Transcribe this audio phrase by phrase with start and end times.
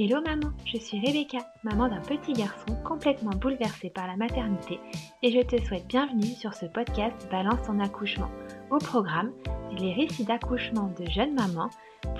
[0.00, 4.78] Hello maman, je suis Rebecca, maman d'un petit garçon complètement bouleversé par la maternité
[5.24, 8.30] et je te souhaite bienvenue sur ce podcast Balance ton accouchement.
[8.70, 9.32] Au programme,
[9.76, 11.70] les récits d'accouchement de jeunes mamans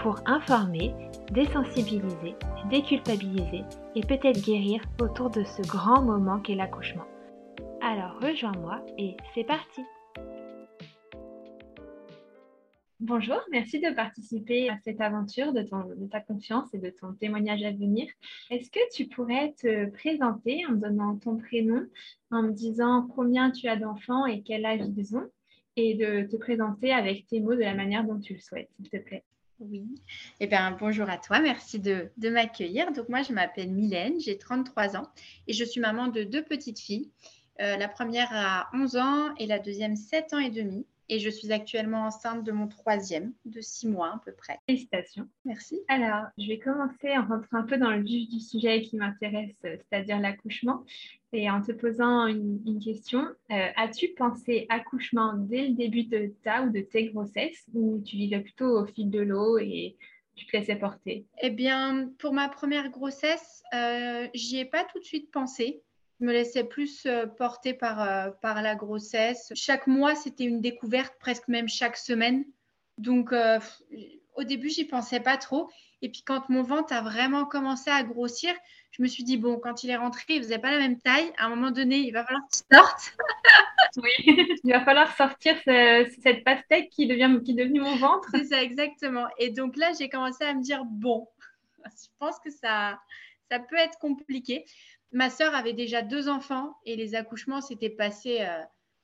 [0.02, 0.92] pour informer,
[1.30, 2.34] désensibiliser,
[2.68, 3.62] déculpabiliser
[3.94, 7.06] et peut-être guérir autour de ce grand moment qu'est l'accouchement.
[7.80, 9.84] Alors rejoins-moi et c'est parti
[13.00, 15.62] Bonjour, merci de participer à cette aventure de,
[16.10, 18.08] ta confiance et de ton témoignage à venir.
[18.50, 21.86] Est-ce que tu pourrais te présenter en me donnant ton prénom,
[22.32, 25.30] en me disant combien tu as d'enfants et quel âge ils ont,
[25.76, 28.90] et de te présenter avec tes mots de la manière dont tu le souhaites, s'il
[28.90, 29.22] te plaît?
[29.60, 29.86] Oui,
[30.40, 32.90] eh bien bonjour à toi, merci de, m'accueillir.
[32.90, 35.06] Donc moi je m'appelle Mylène, j'ai 33 ans
[35.46, 37.12] et je suis maman de deux petites filles.
[37.60, 41.30] Euh, la première a 11 ans et la deuxième 7 ans et demi et je
[41.30, 44.58] suis actuellement enceinte de mon troisième, de six mois à peu près.
[44.66, 45.28] Félicitations.
[45.44, 45.80] Merci.
[45.88, 49.56] Alors, je vais commencer en rentrant un peu dans le vif du sujet qui m'intéresse,
[49.62, 50.84] c'est-à-dire l'accouchement,
[51.32, 53.20] et en te posant une, question.
[53.50, 58.16] Euh, as-tu pensé accouchement dès le début de ta ou de tes grossesses, ou tu
[58.16, 59.96] vivais plutôt au fil de l'eau et
[60.34, 61.26] tu te laissais porter?
[61.42, 65.82] Eh bien, pour ma première grossesse, euh, j'y ai pas tout de suite pensé.
[66.20, 69.52] Je me laissais plus euh, porter par, euh, par la grossesse.
[69.54, 72.44] Chaque mois, c'était une découverte, presque même chaque semaine.
[72.96, 73.60] Donc, euh,
[74.34, 75.70] au début, j'y pensais pas trop.
[76.02, 78.52] Et puis, quand mon ventre a vraiment commencé à grossir,
[78.90, 81.32] je me suis dit, bon, quand il est rentré, il faisait pas la même taille.
[81.38, 83.16] À un moment donné, il va falloir qu'il sorte.
[84.02, 88.28] oui, il va falloir sortir cette pastèque qui, devient, qui est devenue mon ventre.
[88.32, 89.28] C'est ça, exactement.
[89.38, 91.28] Et donc là, j'ai commencé à me dire, bon,
[91.84, 92.98] je pense que ça,
[93.50, 94.64] ça peut être compliqué
[95.12, 98.62] ma sœur avait déjà deux enfants et les accouchements s'étaient passés euh,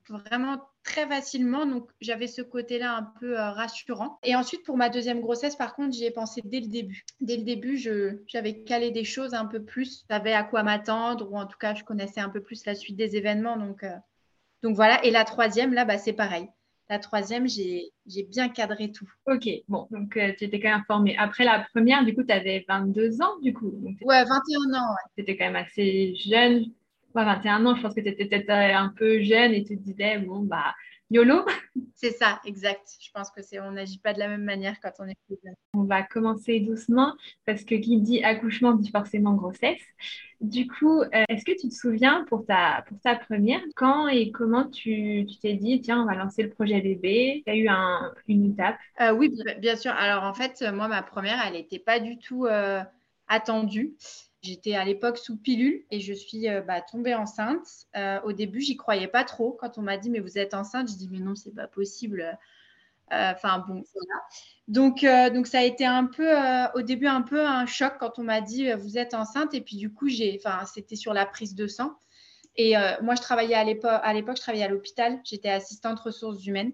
[0.08, 1.66] vraiment très facilement.
[1.66, 4.18] Donc, j'avais ce côté-là un peu euh, rassurant.
[4.22, 7.04] Et ensuite, pour ma deuxième grossesse, par contre, j'y ai pensé dès le début.
[7.20, 7.78] Dès le début,
[8.26, 10.02] j'avais calé des choses un peu plus.
[10.02, 12.74] Je savais à quoi m'attendre ou en tout cas, je connaissais un peu plus la
[12.74, 13.56] suite des événements.
[13.56, 13.96] Donc, euh,
[14.62, 15.02] donc voilà.
[15.04, 16.48] Et la troisième, là, bah, c'est pareil.
[16.90, 17.92] La troisième, j'ai
[18.28, 19.08] bien cadré tout.
[19.26, 21.16] Ok, bon, donc euh, tu étais quand même formée.
[21.16, 23.72] Après la première, du coup, tu avais 22 ans, du coup.
[24.02, 24.94] ouais, 21 ans.
[25.16, 26.66] Tu étais quand même assez jeune.
[27.14, 29.78] Ouais, 21 ans, je pense que tu étais peut-être euh, un peu jeune et tu
[29.78, 30.74] te disais, bon, bah,
[31.10, 31.44] YOLO?
[31.94, 32.88] C'est ça, exact.
[33.00, 35.16] Je pense que c'est on n'agit pas de la même manière quand on est.
[35.74, 37.14] On va commencer doucement
[37.46, 39.80] parce que qui dit accouchement dit forcément grossesse.
[40.40, 44.30] Du coup, euh, est-ce que tu te souviens pour ta, pour ta première, quand et
[44.30, 47.42] comment tu t'es dit, tiens, on va lancer le projet bébé?
[47.46, 49.92] Il y a eu un, une étape euh, Oui, bien sûr.
[49.92, 52.82] Alors en fait, moi, ma première, elle n'était pas du tout euh,
[53.28, 53.94] attendue.
[54.44, 57.66] J'étais à l'époque sous pilule et je suis euh, bah, tombée enceinte.
[57.96, 59.52] Euh, au début, j'y croyais pas trop.
[59.52, 62.38] Quand on m'a dit mais vous êtes enceinte, je dis mais non, c'est pas possible.
[63.12, 63.84] Euh, enfin bon.
[64.68, 65.04] Donc,
[65.34, 66.30] donc ça a été un peu
[66.74, 69.76] au début un peu un choc quand on m'a dit vous êtes enceinte et puis
[69.76, 71.92] du coup j'ai, enfin c'était sur la prise de sang.
[72.56, 76.46] Et moi je travaillais à l'époque, à l'époque je travaillais à l'hôpital, j'étais assistante ressources
[76.46, 76.72] humaines.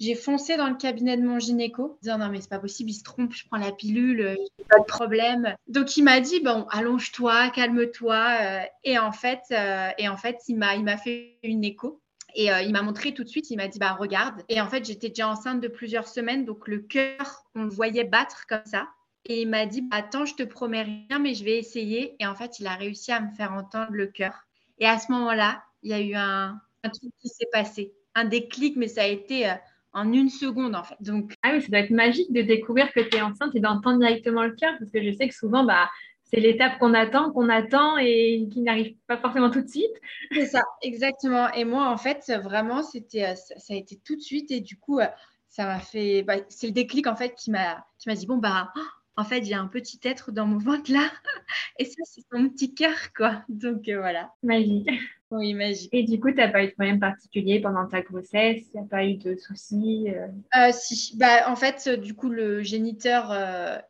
[0.00, 2.94] J'ai foncé dans le cabinet de mon gynéco, disant non mais c'est pas possible, il
[2.94, 4.34] se trompe, je prends la pilule, euh,
[4.70, 5.54] pas de problème.
[5.68, 8.38] Donc il m'a dit bon allonge-toi, calme-toi.
[8.40, 12.00] Euh, et en fait, euh, et en fait il m'a il m'a fait une écho.
[12.36, 14.42] Et il m'a montré tout de suite, il m'a dit bah regarde.
[14.48, 18.04] Et en fait j'étais déjà enceinte de plusieurs semaines, donc le cœur on le voyait
[18.04, 18.88] battre comme ça.
[19.26, 22.14] Et il m'a dit bah, attends je te promets rien mais je vais essayer.
[22.20, 24.46] Et en fait il a réussi à me faire entendre le cœur.
[24.78, 28.24] Et à ce moment-là il y a eu un, un truc qui s'est passé, un
[28.24, 29.52] déclic, mais ça a été
[29.92, 30.96] en une seconde en fait.
[31.00, 33.98] Donc ah oui, ça doit être magique de découvrir que tu es enceinte et d'entendre
[33.98, 35.88] directement le cœur parce que je sais que souvent bah
[36.24, 39.90] c'est l'étape qu'on attend, qu'on attend et qui n'arrive pas forcément tout de suite.
[40.30, 41.50] C'est ça, exactement.
[41.54, 44.76] Et moi en fait, vraiment c'était euh, ça a été tout de suite et du
[44.76, 45.06] coup euh,
[45.48, 48.38] ça m'a fait bah, c'est le déclic en fait qui m'a qui m'a dit bon
[48.38, 48.72] bah
[49.16, 51.10] en fait, il y a un petit être dans mon ventre là.
[51.78, 53.42] Et ça, c'est son petit cœur, quoi.
[53.48, 54.32] Donc euh, voilà.
[54.42, 54.88] Magique.
[55.30, 55.90] Oui, magique.
[55.92, 58.62] Et du coup, tu n'as pas eu de problème particulier pendant ta grossesse?
[58.74, 60.26] Il n'y a pas eu de soucis euh?
[60.56, 61.16] Euh, Si.
[61.16, 63.32] Bah, en fait, du coup, le géniteur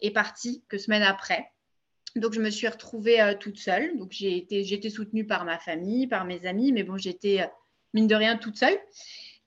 [0.03, 1.51] est parti que semaine après.
[2.17, 3.97] Donc, je me suis retrouvée toute seule.
[3.97, 7.49] Donc, j'ai été, j'ai été soutenue par ma famille, par mes amis, mais bon, j'étais
[7.95, 8.79] mine de rien toute seule.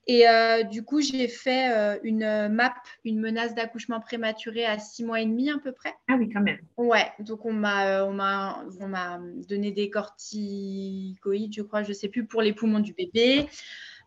[0.06, 2.74] Et euh, du coup, j'ai fait euh, une MAP,
[3.04, 5.94] une menace d'accouchement prématuré à six mois et demi à peu près.
[6.08, 6.58] Ah oui, quand même.
[6.76, 9.18] Ouais, donc on m'a, euh, on m'a, on m'a
[9.48, 13.48] donné des corticoïdes, je crois, je ne sais plus, pour les poumons du bébé.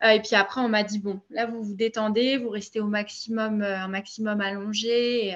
[0.04, 3.64] et puis après, on m'a dit, bon, là, vous vous détendez, vous restez au maximum,
[3.64, 5.30] un maximum allongé.
[5.30, 5.36] Et,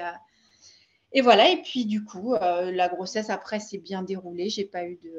[1.12, 4.48] et voilà, et puis du coup, la grossesse après s'est bien déroulée.
[4.48, 5.12] J'ai pas eu de,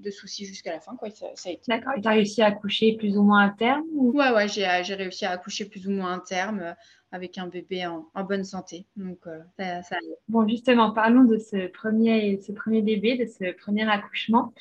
[0.00, 0.96] de soucis jusqu'à la fin.
[0.96, 1.10] Quoi.
[1.10, 1.62] Ça, a été.
[1.68, 1.92] D'accord.
[2.00, 5.30] Tu as réussi à accoucher plus ou moins à terme Ouais, ouais, j'ai réussi à
[5.30, 6.74] accoucher plus ou moins à terme
[7.12, 8.86] avec un bébé en, bonne santé.
[8.96, 9.18] Donc,
[9.58, 9.96] ça, ça
[10.28, 14.52] Bon, justement, parlons de ce premier, ce premier bébé, de ce premier accouchement.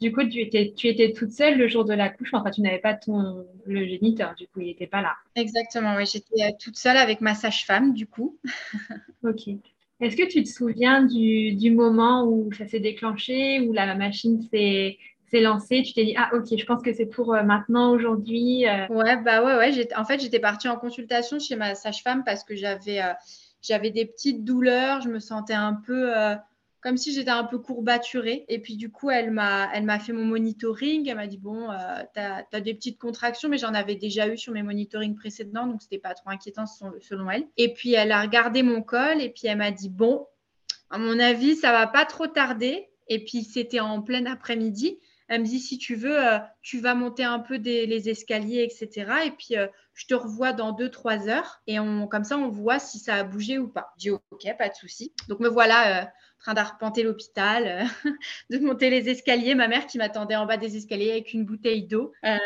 [0.00, 2.40] Du coup, tu étais, tu étais toute seule le jour de l'accouchement.
[2.40, 5.16] Enfin, tu n'avais pas ton le géniteur, du coup, il n'était pas là.
[5.34, 6.04] Exactement, oui.
[6.04, 8.38] J'étais euh, toute seule avec ma sage-femme, du coup.
[9.22, 9.48] ok.
[10.00, 14.40] Est-ce que tu te souviens du, du moment où ça s'est déclenché, où la machine
[14.52, 14.98] s'est
[15.32, 15.82] lancée?
[15.82, 18.66] Tu t'es dit, ah, ok, je pense que c'est pour euh, maintenant, aujourd'hui.
[18.66, 18.86] Euh.
[18.88, 19.88] Ouais, bah ouais, ouais.
[19.96, 23.00] En fait, j'étais partie en consultation chez ma sage-femme parce que j'avais
[23.62, 25.00] j'avais des petites douleurs.
[25.00, 26.10] Je me sentais un peu
[26.86, 28.44] comme si j'étais un peu courbaturée.
[28.48, 31.08] Et puis du coup, elle m'a, elle m'a fait mon monitoring.
[31.08, 31.74] Elle m'a dit bon, euh,
[32.14, 35.82] tu as, des petites contractions, mais j'en avais déjà eu sur mes monitorings précédents, donc
[35.82, 37.44] c'était pas trop inquiétant selon elle.
[37.56, 40.28] Et puis elle a regardé mon col et puis elle m'a dit bon,
[40.88, 42.88] à mon avis, ça va pas trop tarder.
[43.08, 45.00] Et puis c'était en plein après-midi.
[45.28, 48.62] Elle me dit si tu veux, euh, tu vas monter un peu des, les escaliers,
[48.62, 49.24] etc.
[49.26, 51.62] Et puis euh, je te revois dans 2-3 heures.
[51.66, 51.76] Et
[52.10, 53.92] comme ça, on voit si ça a bougé ou pas.
[53.96, 55.12] Je dis ok, pas de souci.
[55.28, 56.10] Donc me voilà
[56.46, 58.10] train d'arpenter l'hôpital, euh,
[58.50, 59.54] de monter les escaliers.
[59.54, 62.38] Ma mère qui m'attendait en bas des escaliers avec une bouteille d'eau, euh,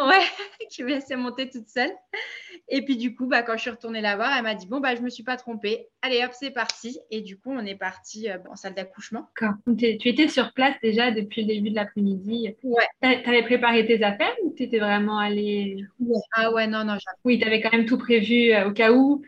[0.00, 0.24] Ouais,
[0.70, 1.92] qui me laissait monter toute seule.
[2.68, 4.80] Et puis du coup, bah, quand je suis retournée la voir, elle m'a dit bon
[4.80, 5.86] bah je me suis pas trompée.
[6.02, 6.98] Allez hop, c'est parti.
[7.10, 9.28] Et du coup, on est parti euh, en salle d'accouchement.
[9.78, 12.56] Tu étais sur place déjà depuis le début de l'après-midi.
[12.62, 12.88] Ouais.
[13.02, 15.84] Tu avais préparé tes affaires ou tu étais vraiment allée?
[16.32, 16.96] Ah ouais, non non.
[17.24, 19.22] Oui, tu avais quand même tout prévu euh, au cas où.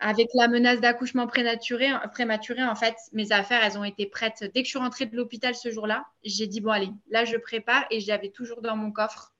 [0.00, 4.50] Avec la menace d'accouchement prématuré, prématuré, en fait, mes affaires, elles ont été prêtes.
[4.54, 7.36] Dès que je suis rentrée de l'hôpital ce jour-là, j'ai dit bon allez, là je
[7.36, 9.32] prépare et j'avais toujours dans mon coffre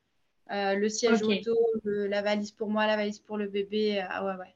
[0.50, 4.00] euh, le siège auto, la valise pour moi, la valise pour le bébé.
[4.00, 4.54] Euh, ah ouais, ouais.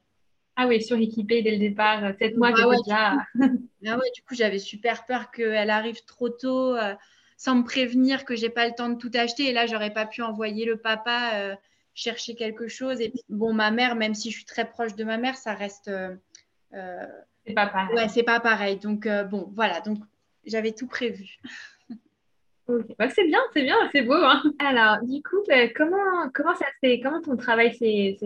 [0.55, 3.15] Ah oui, suréquipée dès le départ, 7 mois ah ouais, déjà.
[3.35, 6.93] ah ouais, du coup, j'avais super peur qu'elle arrive trop tôt, euh,
[7.37, 9.49] sans me prévenir que j'ai pas le temps de tout acheter.
[9.49, 11.57] Et là, j'aurais pas pu envoyer le papa
[11.95, 13.01] chercher quelque chose.
[13.01, 15.91] Et bon, ma mère, même si je suis très proche de ma mère, ça reste.
[16.71, 17.95] c'est pas pareil.
[17.95, 18.77] Ouais, c'est pas pareil.
[18.77, 19.81] Donc, bon, voilà.
[19.81, 19.99] Donc,
[20.45, 21.39] j'avais tout prévu.
[22.67, 24.13] Bah, c'est bien, c'est bien, c'est beau.
[24.13, 24.41] Hein.
[24.59, 28.17] Alors, du coup, bah, comment, comment ça s'est, comment ton travail s'est,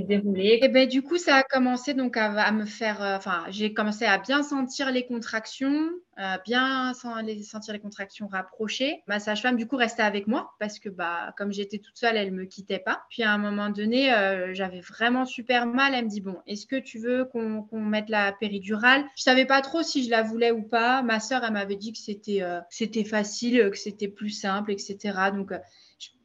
[0.00, 0.44] déroulé?
[0.44, 3.72] Et eh ben, du coup, ça a commencé donc à, me faire, euh, enfin, j'ai
[3.72, 6.92] commencé à bien sentir les contractions, euh, bien
[7.24, 9.02] les, sentir les contractions rapprochées.
[9.06, 12.32] Ma sage-femme, du coup, restait avec moi parce que, bah, comme j'étais toute seule, elle
[12.32, 13.02] me quittait pas.
[13.08, 15.94] Puis à un moment donné, euh, j'avais vraiment super mal.
[15.94, 19.04] Elle me dit bon, est-ce que tu veux qu'on, mette la péridurale?
[19.16, 21.02] Je savais pas trop si je la voulais ou pas.
[21.02, 25.30] Ma sœur, elle m'avait dit que c'était, c'était facile que c'était plus simple, etc.
[25.34, 25.58] Donc, euh,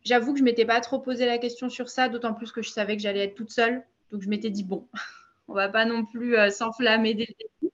[0.03, 2.69] j'avoue que je m'étais pas trop posé la question sur ça, d'autant plus que je
[2.69, 3.83] savais que j'allais être toute seule.
[4.11, 4.87] Donc, je m'étais dit, bon,
[5.47, 7.27] on va pas non plus euh, s'enflammer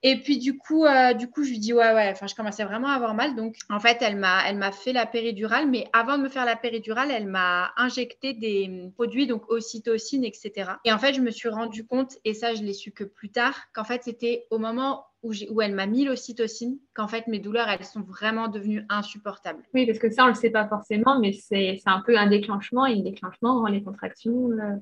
[0.03, 2.09] Et puis du coup, euh, du coup, je lui dis ouais ouais.
[2.11, 3.35] Enfin, je commençais vraiment à avoir mal.
[3.35, 7.09] Donc en fait, elle m'a, fait la péridurale, mais avant de me faire la péridurale,
[7.11, 10.71] elle m'a injecté des produits donc ocytocine, etc.
[10.85, 13.29] Et en fait, je me suis rendu compte, et ça, je l'ai su que plus
[13.29, 17.69] tard, qu'en fait, c'était au moment où, elle m'a mis l'ocytocine, qu'en fait mes douleurs,
[17.69, 19.63] elles sont vraiment devenues insupportables.
[19.73, 22.27] Oui, parce que ça, on ne le sait pas forcément, mais c'est un peu un
[22.27, 24.75] déclenchement, et un déclenchement rend les contractions euh,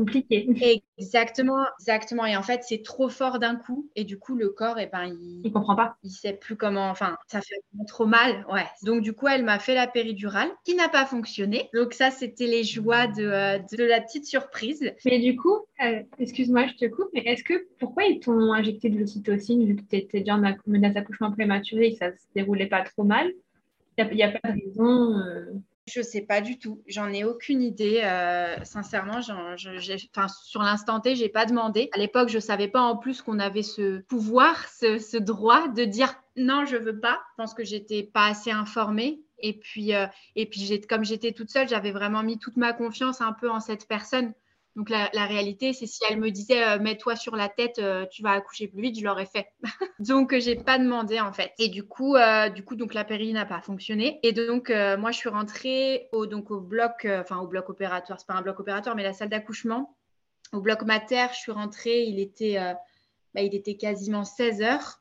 [0.00, 0.82] compliqué.
[0.98, 2.26] Exactement, exactement.
[2.26, 3.88] Et en fait, c'est trop fort d'un coup.
[3.96, 5.96] Et du coup, le corps, et eh ben, il, il comprend pas.
[6.02, 6.90] Il sait plus comment.
[6.90, 8.46] Enfin, ça fait trop mal.
[8.50, 8.66] Ouais.
[8.82, 11.68] Donc, du coup, elle m'a fait la péridurale qui n'a pas fonctionné.
[11.74, 14.92] Donc, ça, c'était les joies de, euh, de, la petite surprise.
[15.04, 18.90] Mais du coup, euh, excuse-moi, je te coupe, mais est-ce que pourquoi ils t'ont injecté
[18.90, 22.24] de l'ocytocine vu que tu étais déjà en menace d'accouchement prématuré et que ça se
[22.34, 23.30] déroulait pas trop mal?
[23.98, 25.18] Il n'y a, pas de raison.
[25.18, 25.52] Euh,
[25.86, 26.82] je sais pas du tout.
[26.86, 28.00] J'en ai aucune idée.
[28.04, 31.90] Euh, sincèrement, sur l'instant T, j'ai pas demandé.
[31.92, 36.14] À l'époque, je savais pas en plus qu'on avait ce pouvoir, ce, droit de dire
[36.36, 37.20] non, je veux pas.
[37.32, 39.20] Je pense que j'étais pas assez informée.
[39.42, 40.06] Et puis, euh,
[40.36, 43.60] et puis comme j'étais toute seule, j'avais vraiment mis toute ma confiance un peu en
[43.60, 44.34] cette personne.
[44.80, 48.22] Donc la, réalité, c'est si elle me disait euh, mets-toi sur la tête, euh, tu
[48.22, 49.48] vas accoucher plus vite, je l'aurais fait.
[49.98, 51.52] donc j'ai pas demandé en fait.
[51.58, 54.20] Et du coup, euh, du coup donc la péri n'a pas fonctionné.
[54.22, 58.26] Et donc moi je suis rentrée au donc au bloc, enfin au bloc opératoire, c'est
[58.26, 59.98] pas un bloc opératoire, mais la salle d'accouchement.
[60.54, 62.56] Au bloc mater, je suis rentrée, il était,
[63.34, 64.99] bah, il était quasiment 16 heures.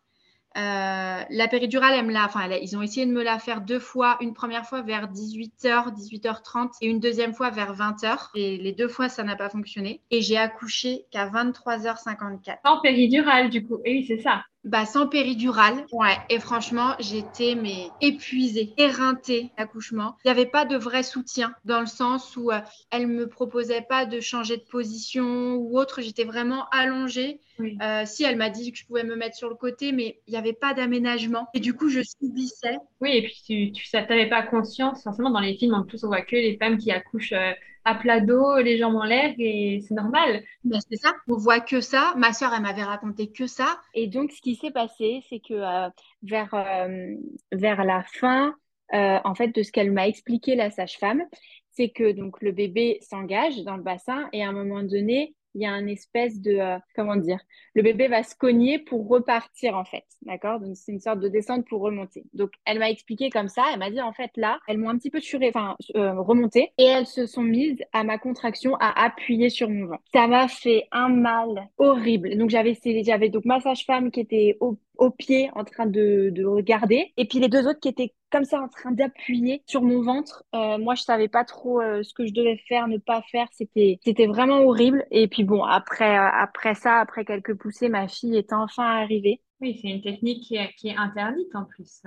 [0.59, 4.17] Euh, la péridurale, elle enfin, ils ont essayé de me la faire deux fois.
[4.19, 8.29] Une première fois vers 18h, 18h30 et une deuxième fois vers 20h.
[8.35, 10.01] Et les deux fois, ça n'a pas fonctionné.
[10.11, 12.57] Et j'ai accouché qu'à 23h54.
[12.65, 13.79] En péridurale, du coup.
[13.85, 14.43] Et oui, c'est ça.
[14.63, 15.85] Bah, sans péridurale.
[15.91, 16.17] Ouais.
[16.29, 20.17] Et franchement, j'étais mais épuisée, éreintée l'accouchement.
[20.23, 22.59] Il n'y avait pas de vrai soutien dans le sens où euh,
[22.91, 26.01] elle me proposait pas de changer de position ou autre.
[26.01, 27.39] J'étais vraiment allongée.
[27.81, 30.31] Euh, si elle m'a dit que je pouvais me mettre sur le côté, mais il
[30.31, 31.47] n'y avait pas d'aménagement.
[31.53, 32.77] Et du coup, je subissais.
[33.01, 35.03] Oui, et puis tu, tu n'avais pas conscience.
[35.03, 37.33] Forcément, dans les films, en plus, on voit que les femmes qui accouchent.
[37.33, 37.51] Euh,
[37.86, 40.43] à plat dos, les jambes en l'air et c'est normal.
[40.63, 42.13] Ben, c'est ça, on voit que ça.
[42.17, 43.79] Ma soeur, elle m'avait raconté que ça.
[43.93, 45.89] Et donc, ce qui s'est passé, c'est que euh,
[46.24, 47.15] vers, euh,
[47.51, 48.55] vers la fin,
[48.93, 51.24] euh, en fait, de ce qu'elle m'a expliqué, la sage-femme,
[51.71, 55.62] c'est que donc le bébé s'engage dans le bassin et à un moment donné, il
[55.62, 57.39] y a un espèce de, euh, comment dire,
[57.74, 60.60] le bébé va se cogner pour repartir en fait, d'accord?
[60.60, 62.24] Donc c'est une sorte de descente pour remonter.
[62.34, 64.98] Donc elle m'a expliqué comme ça, elle m'a dit en fait là, elles m'ont un
[64.98, 69.06] petit peu suré, enfin euh, remonté et elles se sont mises à ma contraction à
[69.06, 70.03] appuyer sur mon ventre.
[70.13, 72.38] Ça m'a fait un mal horrible.
[72.38, 76.46] Donc j'avais j'avais donc ma sage-femme qui était au au pied en train de, de,
[76.46, 77.13] regarder.
[77.18, 80.44] Et puis les deux autres qui étaient comme ça en train d'appuyer sur mon ventre.
[80.53, 83.48] Euh, moi, je savais pas trop euh, ce que je devais faire, ne pas faire.
[83.53, 85.06] C'était, c'était vraiment horrible.
[85.10, 89.41] Et puis bon, après, euh, après ça, après quelques poussées, ma fille est enfin arrivée.
[89.62, 92.03] Oui, c'est une technique qui est, qui est interdite en plus.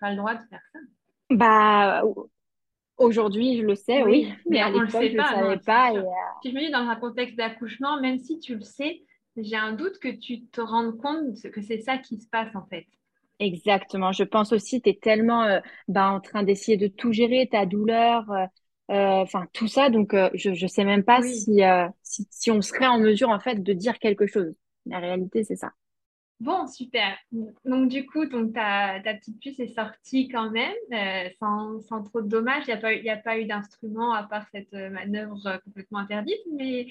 [0.00, 0.78] pas le droit de faire ça.
[1.30, 2.02] Bah,
[2.98, 5.92] Aujourd'hui, je le sais, oui, mais, à l'époque, je ne savais pas.
[5.92, 6.02] Et,
[6.44, 9.02] je me dis, dans un contexte d'accouchement, même si tu le sais,
[9.42, 12.66] j'ai un doute que tu te rendes compte que c'est ça qui se passe en
[12.66, 12.86] fait.
[13.40, 14.12] Exactement.
[14.12, 17.66] Je pense aussi, tu es tellement euh, bah, en train d'essayer de tout gérer, ta
[17.66, 18.44] douleur, euh,
[18.90, 19.90] euh, enfin tout ça.
[19.90, 21.60] Donc, je ne sais même pas si,
[22.02, 24.54] si, si, on serait en mesure en fait de dire quelque chose.
[24.86, 25.72] La réalité, c'est ça.
[26.40, 27.16] Bon, super.
[27.64, 30.74] Donc, du coup, donc, ta, ta petite puce est sortie quand même,
[31.38, 32.64] sans, sans, trop de dommages.
[32.66, 36.88] Il n'y a pas, a pas eu d'instrument à part cette manœuvre complètement interdite, mais...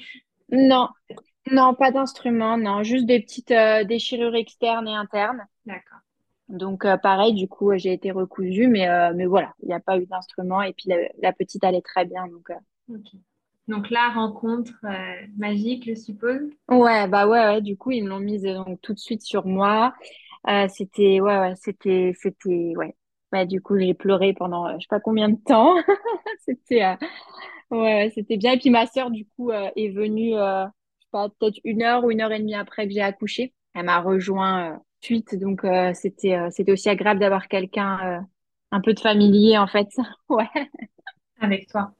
[0.50, 0.88] Non,
[1.51, 5.46] non, pas d'instrument, non, juste des petites euh, déchirures externes et internes.
[5.66, 6.00] D'accord.
[6.50, 9.80] Donc euh, pareil, du coup, j'ai été recousue, mais, euh, mais voilà, il n'y a
[9.80, 10.89] pas eu d'instrument et puis
[11.22, 12.25] la, petite allait très bien.
[12.27, 12.51] Donc,
[13.68, 14.74] donc là, rencontre
[15.38, 16.50] magique, je suppose?
[16.70, 19.46] Ouais, bah ouais, ouais, du coup, ils me l'ont mise donc tout de suite sur
[19.46, 19.94] moi.
[20.70, 22.96] c'était, ouais, ouais, c'était, c'était, ouais.
[23.34, 25.75] Ouais, du coup, j'ai pleuré pendant je sais pas combien de temps.
[26.46, 26.96] c'était,
[27.72, 28.54] ouais, c'était bien.
[28.54, 30.34] Et puis ma sœur, du coup, est venue
[31.39, 33.53] peut-être une heure ou une heure et demie après que j'ai accouché.
[33.74, 38.25] Elle m'a rejoint euh, suite, donc euh, c'était euh, c'était aussi agréable d'avoir quelqu'un
[38.71, 39.88] un peu de familier en fait.
[40.29, 40.47] ouais.
[41.39, 41.91] Avec toi.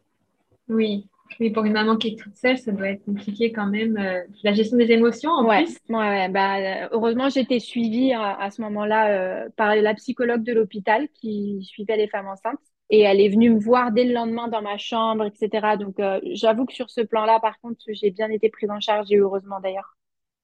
[0.70, 1.08] Oui.
[1.42, 3.96] Oui, pour une maman qui est toute seule, ça doit être compliqué quand même.
[4.44, 5.66] la gestion des émotions en ouais.
[5.66, 5.78] plus.
[5.90, 11.98] Ouais, bah, heureusement, j'étais suivie à ce moment-là par la psychologue de l'hôpital qui suivait
[11.98, 12.62] les femmes enceintes.
[12.90, 15.76] Et elle est venue me voir dès le lendemain dans ma chambre, etc.
[15.78, 19.12] Donc, euh, j'avoue que sur ce plan-là, par contre, j'ai bien été prise en charge
[19.12, 19.98] et heureusement d'ailleurs.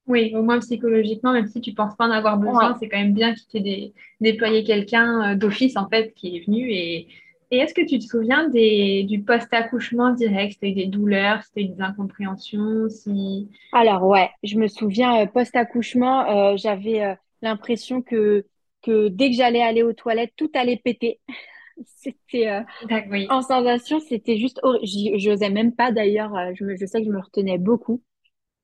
[0.06, 3.14] Oui, au moins psychologiquement, même si tu penses pas en avoir besoin, c'est quand même
[3.14, 6.70] bien qu'il t'ait déployé quelqu'un euh, d'office, en fait, qui est venu.
[6.70, 7.08] Et,
[7.50, 10.58] et est-ce que tu te souviens des, du post-accouchement direct?
[10.60, 13.48] Si eu des douleurs, si tu des incompréhensions si...
[13.72, 18.44] Alors, ouais, je me souviens, euh, post-accouchement, j'avais l'impression que,
[18.82, 21.20] que dès que j'allais aller aux toilettes, tout allait péter.
[21.96, 24.60] c'était euh, en sensation, c'était juste
[25.16, 28.02] j'osais même pas d'ailleurs, euh, je, je sais que je me retenais beaucoup.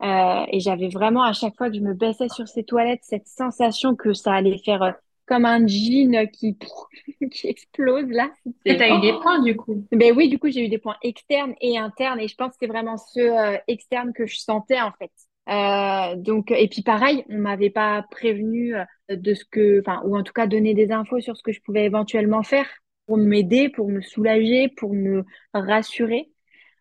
[0.02, 3.28] Euh, et j'avais vraiment à chaque fois que je me baissais sur ces toilettes cette
[3.28, 4.94] sensation que ça allait faire
[5.26, 6.56] comme un jean qui,
[7.30, 8.30] qui explose là.
[8.64, 9.86] Et tu as eu des points du coup?
[9.92, 12.54] Ben oui, du coup j'ai eu des points externes et internes et je pense que
[12.60, 13.30] c'était vraiment ceux
[13.68, 15.12] externes que je sentais en fait.
[15.50, 18.74] Euh, donc et puis pareil, on m'avait pas prévenu
[19.10, 21.60] de ce que, enfin ou en tout cas donné des infos sur ce que je
[21.60, 22.66] pouvais éventuellement faire
[23.10, 26.30] pour m'aider, pour me soulager, pour me rassurer.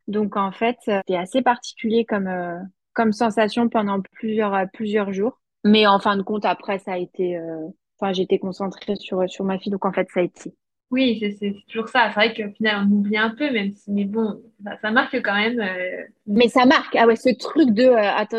[0.07, 2.59] Donc en fait, c'était assez particulier comme, euh,
[2.93, 5.41] comme sensation pendant plusieurs, euh, plusieurs jours.
[5.63, 7.35] Mais en fin de compte, après, ça a été...
[7.35, 7.65] Euh,
[7.99, 10.53] enfin, j'étais concentrée sur, sur ma fille, donc en fait, ça a été.
[10.91, 12.09] Oui, c'est toujours ça.
[12.09, 14.39] C'est vrai qu'au final, on oublie un peu, même si, mais bon,
[14.83, 15.67] ça, marque quand même.
[16.27, 16.95] Mais ça marque.
[16.95, 17.89] Ah ouais, ce truc de,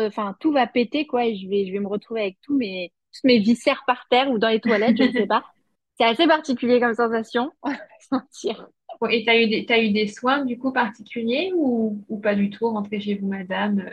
[0.07, 2.93] enfin, tout va péter, quoi, et je vais, je vais me retrouver avec tous mes,
[3.11, 5.43] tous mes viscères par terre ou dans les toilettes, je ne sais pas.
[6.01, 7.51] C'est assez particulier comme sensation.
[9.11, 12.33] Et tu as, eu des, as eu des soins du coup particuliers ou, ou pas
[12.33, 13.91] du tout rentré chez vous, madame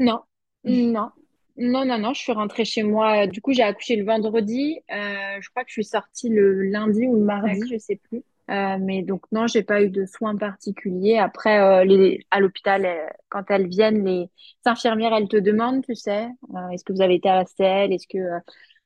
[0.00, 0.20] Non,
[0.64, 1.10] non.
[1.56, 3.28] Non, non, non, je suis rentrée chez moi.
[3.28, 4.80] Du coup, j'ai accouché le vendredi.
[4.90, 8.24] Euh, je crois que je suis sortie le lundi ou le mardi, je sais plus.
[8.50, 11.18] Euh, mais donc, non, j'ai pas eu de soins particuliers.
[11.18, 12.84] Après, euh, les, à l'hôpital,
[13.28, 14.28] quand elles viennent, les
[14.64, 16.28] infirmières, elles te demandent, tu sais,
[16.72, 17.92] est-ce que vous avez été à la selle?
[17.92, 18.18] Est-ce que.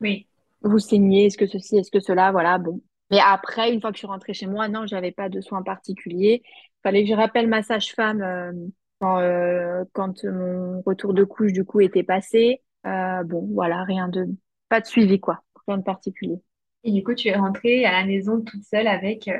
[0.00, 0.26] oui
[0.64, 2.80] vous saignez, est-ce que ceci, est-ce que cela, voilà, bon.
[3.10, 5.62] Mais après, une fois que je suis rentrée chez moi, non, j'avais pas de soins
[5.62, 6.42] particuliers.
[6.44, 8.52] Il fallait que je rappelle ma sage-femme euh,
[9.00, 12.62] quand, euh, quand, mon retour de couche, du coup, était passé.
[12.86, 14.26] Euh, bon, voilà, rien de
[14.68, 15.42] pas de suivi, quoi.
[15.68, 16.40] Rien de particulier.
[16.84, 19.30] Et du coup, tu es rentrée à la maison toute seule avec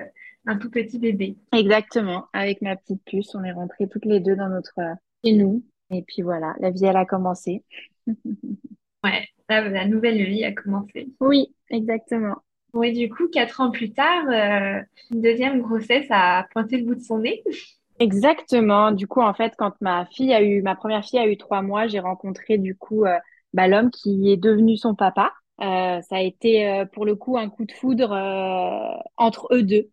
[0.47, 1.37] un tout petit bébé.
[1.53, 2.27] Exactement.
[2.33, 4.79] Avec ma petite puce, on est rentrées toutes les deux dans notre
[5.25, 5.65] chez nous.
[5.91, 7.65] Et puis voilà, la vie, elle a commencé.
[9.05, 9.29] ouais,
[9.61, 11.09] la, nouvelle vie a commencé.
[11.21, 12.37] Oui, exactement.
[12.75, 14.81] Oui, du coup, quatre ans plus tard, euh,
[15.11, 17.43] une deuxième grossesse a pointé le bout de son nez.
[17.99, 18.93] Exactement.
[18.93, 21.63] Du coup, en fait, quand ma fille a eu, ma première fille a eu trois
[21.63, 23.19] mois, j'ai rencontré du coup euh,
[23.53, 25.33] bah, l'homme qui est devenu son papa.
[25.61, 28.13] Euh, ça a été pour le coup un coup de foudre
[29.17, 29.91] entre eux deux,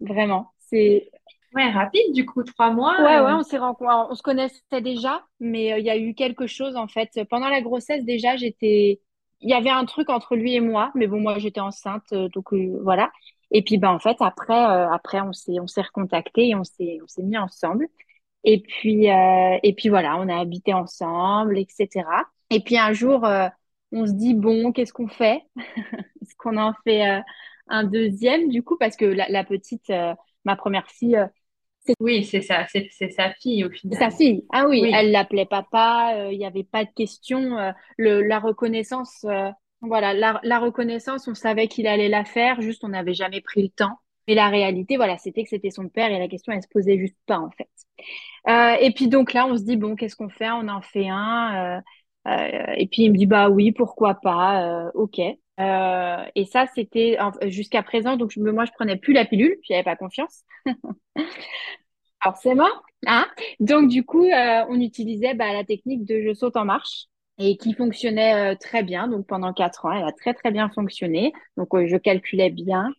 [0.00, 0.50] vraiment.
[0.58, 1.10] C'est
[1.56, 3.00] Ouais, rapide, du coup, trois mois.
[3.00, 6.46] Ouais, ouais, on s'est rencontrés, on se connaissait déjà, mais il y a eu quelque
[6.46, 7.18] chose en fait.
[7.30, 9.00] Pendant la grossesse, déjà, j'étais,
[9.40, 12.28] il y avait un truc entre lui et moi, mais bon, moi, j'étais enceinte, euh,
[12.28, 13.10] donc euh, voilà.
[13.52, 16.64] Et puis, ben, en fait, après, euh, après, on s'est, on s'est recontacté et on
[16.64, 17.88] s'est, on s'est mis ensemble.
[18.44, 22.24] Et puis, et puis voilà, on a habité ensemble, etc.
[22.50, 23.26] Et puis un jour,
[23.92, 25.42] on se dit bon, qu'est-ce qu'on fait?
[26.22, 27.22] Est-ce qu'on en fait
[27.66, 28.76] un deuxième du coup?
[28.78, 29.90] Parce que la, la petite,
[30.44, 31.18] ma première fille,
[32.00, 33.98] oui, c'est ça, c'est sa fille au final.
[33.98, 37.58] Sa fille, ah oui, elle l'appelait papa, euh, il n'y avait pas de question.
[37.58, 42.84] Euh, le, la reconnaissance, euh, voilà, la, reconnaissance, on savait qu'il allait la faire, juste
[42.84, 43.98] on n'avait jamais pris le temps.
[44.28, 46.98] Mais la réalité, voilà, c'était que c'était son père et la question, elle se posait
[46.98, 47.68] juste pas en fait.
[48.82, 50.50] et puis donc là, on se dit bon, qu'est-ce qu'on fait?
[50.50, 51.82] On en fait un.
[52.26, 55.20] et puis il me dit bah oui, pourquoi pas, ok.
[55.58, 58.16] Et ça, c'était jusqu'à présent.
[58.16, 60.44] Donc moi, je prenais plus la pilule, puis j'avais pas confiance.
[62.22, 62.68] Forcément.
[63.06, 63.26] Hein
[63.60, 67.06] Donc, du coup, euh, on utilisait bah, la technique de je saute en marche
[67.38, 69.08] et qui fonctionnait euh, très bien.
[69.08, 71.32] Donc, pendant quatre ans, elle a très, très bien fonctionné.
[71.56, 72.90] Donc, euh, je calculais bien.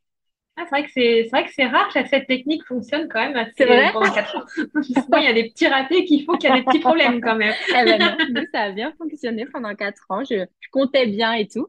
[0.55, 3.35] Ah, c'est vrai que c'est vrai que c'est rare que cette technique fonctionne quand même
[3.35, 4.45] assez vrai pendant quatre ans.
[5.17, 7.35] il y a des petits ratés qui font qu'il y a des petits problèmes quand
[7.35, 7.53] même.
[7.69, 10.23] eh ben non, ça a bien fonctionné pendant quatre ans.
[10.23, 11.67] Je, comptais bien et tout.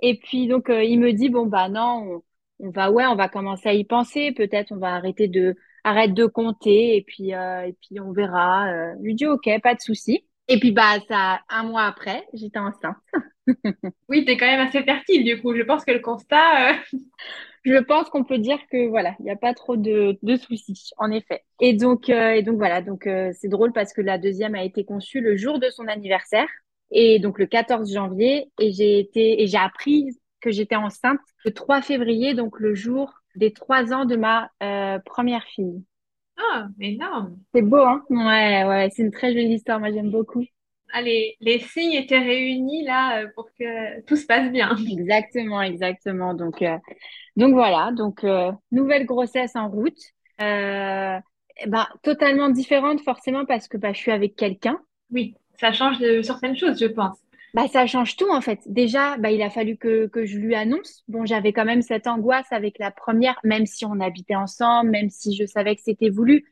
[0.00, 2.22] Et puis donc il me dit bon bah non,
[2.60, 4.32] on, on, va ouais, on va commencer à y penser.
[4.32, 8.70] Peut-être on va arrêter de arrête de compter et puis euh, et puis on verra.
[8.72, 10.24] Euh, lui dis ok, pas de souci.
[10.48, 12.96] Et puis bah ça, un mois après, j'étais enceinte.
[14.08, 15.54] oui, tu es quand même assez fertile du coup.
[15.54, 16.72] Je pense que le constat.
[16.72, 16.74] Euh,
[17.64, 20.90] je pense qu'on peut dire que voilà, il n'y a pas trop de, de soucis,
[20.96, 21.44] en effet.
[21.60, 25.20] Et donc et donc voilà, donc c'est drôle parce que la deuxième a été conçue
[25.20, 26.48] le jour de son anniversaire
[26.90, 30.08] et donc le 14 janvier et j'ai été et j'ai appris
[30.40, 34.98] que j'étais enceinte le 3 février, donc le jour des trois ans de ma euh,
[35.04, 35.84] première fille.
[36.36, 37.38] Ah, énorme.
[37.54, 38.02] C'est beau, hein?
[38.10, 40.44] Ouais, ouais, c'est une très jolie histoire, moi j'aime beaucoup.
[40.92, 44.74] Allez, les signes étaient réunis là euh, pour que tout se passe bien.
[44.90, 46.34] Exactement, exactement.
[46.34, 46.76] Donc, euh,
[47.36, 48.24] donc voilà, donc
[48.72, 49.98] nouvelle grossesse en route.
[50.38, 54.80] ben, totalement différente forcément parce que bah, je suis avec quelqu'un.
[55.12, 57.18] Oui, ça change de certaines choses, je pense.
[57.54, 58.60] Bah, ça change tout en fait.
[58.66, 61.02] Déjà, bah, il a fallu que, que je lui annonce.
[61.08, 65.10] Bon, j'avais quand même cette angoisse avec la première, même si on habitait ensemble, même
[65.10, 66.44] si je savais que c'était voulu.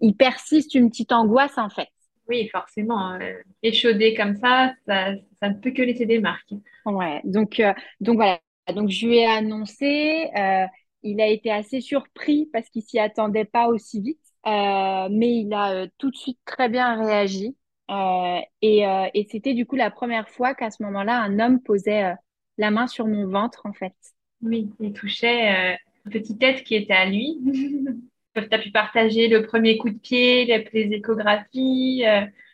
[0.00, 1.88] Il persiste une petite angoisse en fait.
[2.28, 3.14] Oui, forcément.
[3.14, 3.32] Euh,
[3.62, 6.54] échaudé comme ça, ça, ça, ne peut que laisser des marques.
[6.86, 8.38] Ouais, donc, euh, donc voilà.
[8.74, 10.30] Donc je lui ai annoncé.
[10.36, 10.64] Euh,
[11.02, 14.20] il a été assez surpris parce qu'il s'y attendait pas aussi vite.
[14.46, 17.56] Euh, mais il a tout de suite très bien réagi.
[17.90, 21.60] Euh, et, euh, et c'était du coup la première fois qu'à ce moment-là, un homme
[21.60, 22.14] posait euh,
[22.56, 23.94] la main sur mon ventre, en fait.
[24.42, 25.76] Oui, il touchait
[26.06, 27.38] une petite tête qui était à lui.
[28.34, 32.04] tu as pu partager le premier coup de pied, les, les échographies,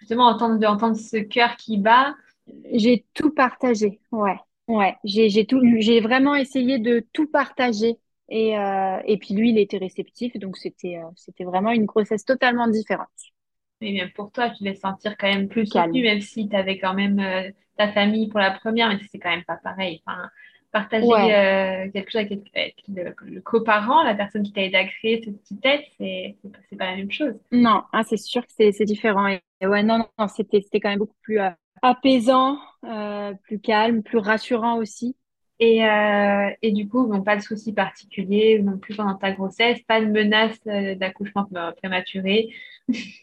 [0.01, 2.15] justement entendre, entendre ce cœur qui bat.
[2.73, 4.37] J'ai tout partagé, ouais.
[4.69, 7.99] Ouais, j'ai tout, j'ai vraiment essayé de tout partager.
[8.29, 8.55] Et,
[9.05, 13.09] et puis lui, il était réceptif, donc c'était c'était vraiment une grossesse totalement différente.
[13.81, 16.79] Mais bien pour toi, tu devais sentir quand même plus soutenu, même si tu avais
[16.79, 20.03] quand même euh, ta famille pour la première, mais c'est quand même pas pareil.
[20.07, 20.31] Enfin,
[20.73, 22.23] partager euh, quelque chose
[22.55, 26.37] avec, le, coparent, la personne qui t'a aidé à créer cette petite tête, c'est
[26.79, 27.35] pas la même chose.
[27.53, 29.27] Non, ah, c'est sûr que c'est différent.
[29.29, 31.51] Et, ouais, non, non, c'était quand même beaucoup plus euh,
[31.83, 32.59] apaisant,
[33.43, 35.17] plus calme, plus rassurant aussi.
[35.59, 35.81] Et,
[36.63, 40.07] et, du coup, bon, pas de soucis particuliers non plus pendant ta grossesse, pas de
[40.07, 42.55] menace d'accouchement prématuré.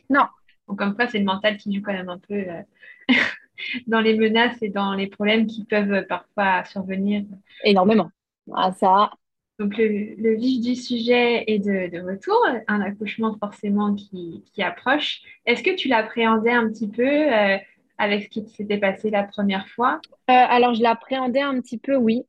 [0.10, 0.26] Non,
[0.67, 2.62] donc, comme quoi, c'est le mental qui joue quand même un peu euh,
[3.88, 7.23] dans les menaces et dans les problèmes qui peuvent parfois survenir.
[7.63, 8.10] Énormément.
[8.54, 9.12] Ah, ça.
[9.60, 12.36] Donc, le, vif du sujet est de, retour,
[12.67, 15.21] un accouchement forcément qui, approche.
[15.45, 17.58] Est-ce que tu l'appréhendais un petit peu euh,
[17.97, 19.99] avec ce qui s'était passé la première fois?
[20.30, 22.23] Euh, Alors, je l'appréhendais un petit peu, oui,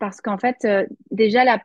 [0.00, 0.66] parce qu'en fait,
[1.10, 1.58] déjà, la,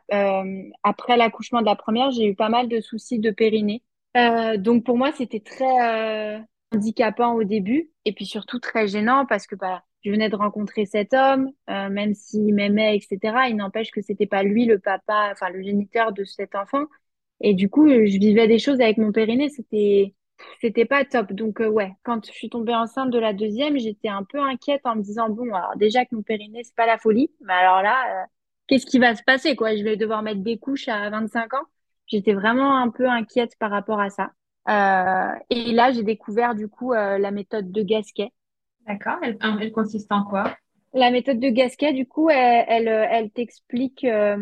[0.82, 3.82] après l'accouchement de la première, j'ai eu pas mal de soucis de périnée.
[4.16, 6.40] Euh, donc pour moi, c'était très euh,
[6.72, 10.86] handicapant au début et puis surtout très gênant parce que bah, je venais de rencontrer
[10.86, 13.48] cet homme, euh, même s'il m'aimait, etc.
[13.48, 16.84] Il n'empêche que c'était pas lui le papa, enfin le géniteur de cet enfant.
[17.40, 20.14] Et du coup, je vivais des choses avec mon périnée, c'était
[20.60, 21.32] c'était pas top.
[21.32, 24.82] Donc euh, ouais, quand je suis tombée enceinte de la deuxième, j'étais un peu inquiète
[24.84, 27.82] en me disant bon, alors déjà que mon périnée c'est pas la folie, mais alors
[27.82, 28.26] là, euh,
[28.66, 29.76] qu'est-ce qui va se passer quoi?
[29.76, 31.66] Je vais devoir mettre des couches à 25 ans.
[32.10, 34.30] J'étais vraiment un peu inquiète par rapport à ça.
[35.50, 38.32] et là, j'ai découvert du coup la méthode de Gasquet
[38.86, 39.18] D'accord.
[39.22, 40.56] Elle, consiste en quoi?
[40.92, 44.36] La méthode de Gasquet, du coup, elle, elle, t'explique euh,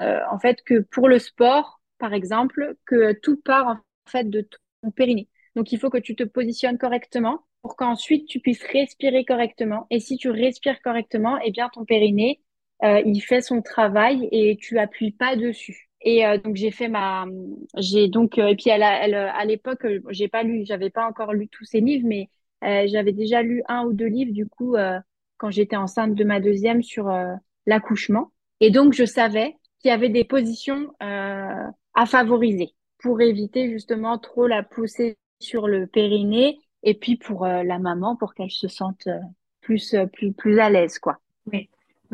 [0.00, 4.48] euh, en fait que pour le sport, par exemple, que tout part en fait de
[4.82, 5.28] ton périnée.
[5.56, 9.86] Donc, il faut que tu te positionnes correctement pour qu'ensuite tu puisses respirer correctement.
[9.90, 12.40] Et si tu respires correctement, eh bien ton périnée,
[12.84, 15.90] euh, il fait son travail et tu appuies pas dessus.
[16.06, 17.24] Et donc j'ai fait ma,
[17.78, 21.48] j'ai donc et puis elle, elle à l'époque j'ai pas lu, j'avais pas encore lu
[21.48, 22.28] tous ses livres, mais
[22.64, 24.98] euh, j'avais déjà lu un ou deux livres, du coup, euh,
[25.36, 27.34] quand j'étais enceinte de ma deuxième sur euh,
[27.66, 28.32] l'accouchement.
[28.60, 34.46] Et donc, je savais qu'il y avait des positions à favoriser pour éviter justement trop
[34.46, 39.08] la pousser sur le périnée et puis pour la maman, pour qu'elle se sente
[39.60, 41.18] plus, plus, plus à l'aise, quoi.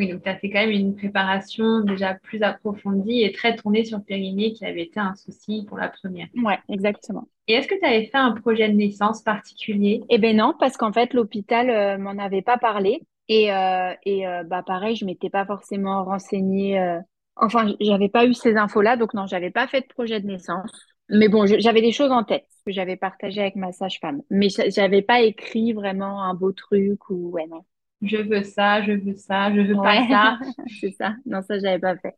[0.01, 0.13] Oui.
[0.13, 3.99] Donc tu as fait quand même une préparation déjà plus approfondie et très tournée sur
[3.99, 6.27] le périnée qui avait été un souci pour la première.
[6.35, 7.29] Oui, exactement.
[7.47, 10.03] Et est-ce que tu avais fait un projet de naissance particulier?
[10.09, 13.03] Eh bien non, parce qu'en fait, l'hôpital euh, m'en avait pas parlé.
[13.29, 16.99] Et, euh, et euh, bah, pareil, je m'étais pas forcément renseignée.
[17.37, 20.71] Enfin, j'avais pas eu ces infos-là, donc non, j'avais pas fait de projet de naissance.
[21.09, 24.23] Mais bon, j'avais des choses en tête que j'avais partagées avec ma sage-femme.
[24.31, 27.65] Mais j'avais pas écrit vraiment un beau truc ou ouais non.
[28.03, 30.39] Je veux ça, je veux ça, je veux pas ça.
[30.81, 31.15] C'est ça.
[31.27, 32.15] Non, ça j'avais pas fait.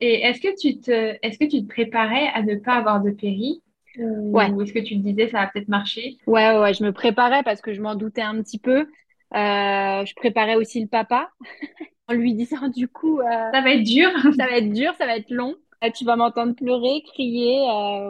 [0.00, 3.10] Et est-ce que tu te, est-ce que tu te préparais à ne pas avoir de
[3.10, 3.62] péri?
[3.98, 4.50] Ouais.
[4.50, 7.42] Ou est-ce que tu te disais ça va peut-être marcher Ouais, ouais, je me préparais
[7.42, 8.86] parce que je m'en doutais un petit peu.
[9.34, 11.30] Euh, je préparais aussi le papa
[12.08, 13.20] en lui disant du coup.
[13.20, 14.10] Euh, ça va être dur.
[14.38, 15.54] ça va être dur, ça va être long.
[15.84, 17.58] Euh, tu vas m'entendre pleurer, crier,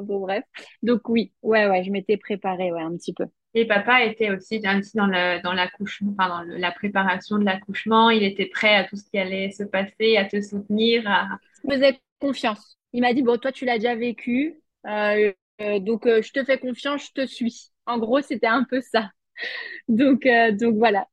[0.02, 0.44] bon bref.
[0.82, 3.26] Donc oui, ouais, ouais, je m'étais préparée, ouais, un petit peu.
[3.54, 8.10] Et papa était aussi dans, dans l'accouchement, enfin dans la préparation de l'accouchement.
[8.10, 11.02] Il était prêt à tout ce qui allait se passer, à te soutenir.
[11.08, 11.26] À...
[11.64, 12.78] Il me faisait confiance.
[12.92, 14.60] Il m'a dit, bon, toi, tu l'as déjà vécu.
[14.86, 17.70] Euh, euh, donc, euh, je te fais confiance, je te suis.
[17.86, 19.10] En gros, c'était un peu ça.
[19.88, 21.06] Donc, donc voilà.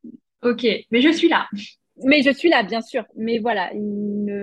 [0.44, 1.48] Ok, mais je suis là.
[2.04, 3.06] Mais je suis là, bien sûr.
[3.16, 3.72] Mais voilà,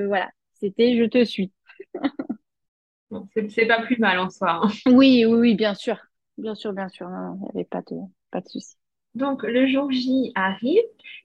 [0.08, 1.52] voilà, c'était je te suis.
[3.10, 4.62] bon, c'est pas plus mal en soi.
[4.62, 4.68] Hein.
[4.86, 5.98] Oui, oui, oui, bien sûr.
[6.38, 7.08] Bien sûr, bien sûr.
[7.08, 7.96] il n'y avait pas de,
[8.30, 8.74] pas de souci.
[9.14, 10.82] Donc, le jour J arrive.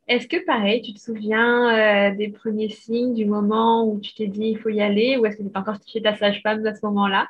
[0.08, 4.50] Est-ce que, pareil, tu te souviens des premiers signes, du moment où tu t'es dit
[4.50, 6.86] il faut y aller, ou est-ce que tu étais encore chez ta sage-femme à ce
[6.86, 7.28] moment-là?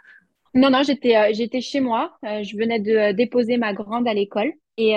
[0.56, 2.18] Non, non, j'étais euh, j'étais chez moi.
[2.26, 4.52] Euh, je venais de euh, déposer ma grande à l'école.
[4.82, 4.94] Et,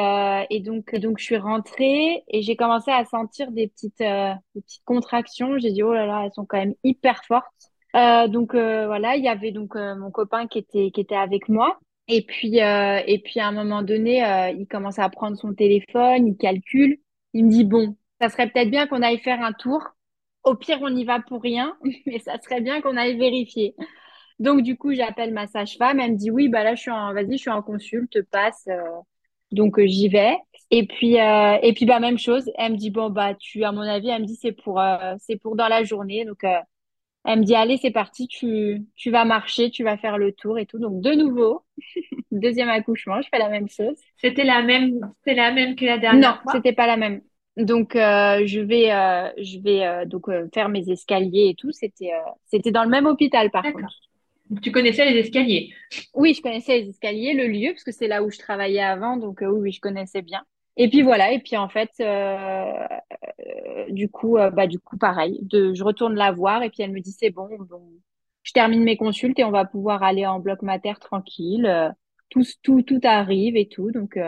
[0.51, 4.85] et donc, donc, je suis rentrée et j'ai commencé à sentir des petites, des petites
[4.85, 5.59] contractions.
[5.59, 8.31] J'ai dit, oh là là, elles sont quand même hyper fortes.
[8.31, 11.81] donc, voilà, il y avait donc mon copain qui était, qui était avec moi.
[12.09, 14.23] Et puis, et puis à un moment donné,
[14.59, 16.99] il commence à prendre son téléphone, il calcule.
[17.33, 19.83] Il me dit, bon, ça serait peut-être bien qu'on aille faire un tour.
[20.45, 23.75] Au pire, on y va pour rien, mais ça serait bien qu'on aille vérifier.
[24.39, 26.01] Donc, du coup, j'appelle ma sage-femme.
[26.01, 28.67] Elle me dit oui, bah là, je suis en, vas-y, je suis en consulte, passe.
[28.69, 28.81] Euh.
[29.53, 30.37] donc, euh, j'y vais.
[30.71, 32.51] Et puis, euh, et puis, bah, même chose.
[32.57, 34.81] Elle me dit bon, bah, tu, à mon avis, elle me dit c'est pour,
[35.19, 36.25] c'est pour dans la journée.
[36.25, 36.45] Donc,
[37.25, 40.59] elle me dit allez, c'est parti, tu, tu vas marcher, tu vas faire le tour
[40.59, 40.79] et tout.
[40.79, 41.63] Donc, de nouveau,
[42.33, 43.97] deuxième accouchement, je fais la même chose.
[44.17, 46.53] C'était la même, c'était la même que la dernière fois.
[46.53, 47.23] Non, c'était pas la même.
[47.57, 48.89] Donc je vais
[49.43, 51.71] je vais donc faire mes escaliers et tout.
[51.71, 52.13] C'était
[52.47, 53.93] c'était dans le même hôpital par contre.
[54.61, 55.73] Tu connaissais les escaliers?
[56.15, 59.17] Oui, je connaissais les escaliers, le lieu, parce que c'est là où je travaillais avant,
[59.17, 60.45] donc euh, oui, je connaissais bien.
[60.77, 62.73] Et puis voilà, et puis en fait, euh,
[63.41, 66.93] euh, du coup, bah du coup, pareil, de, je retourne la voir et puis elle
[66.93, 67.49] me dit c'est bon,
[68.43, 71.95] je termine mes consultes et on va pouvoir aller en bloc mater tranquille.
[72.31, 74.19] tout, tout, tout arrive et tout, donc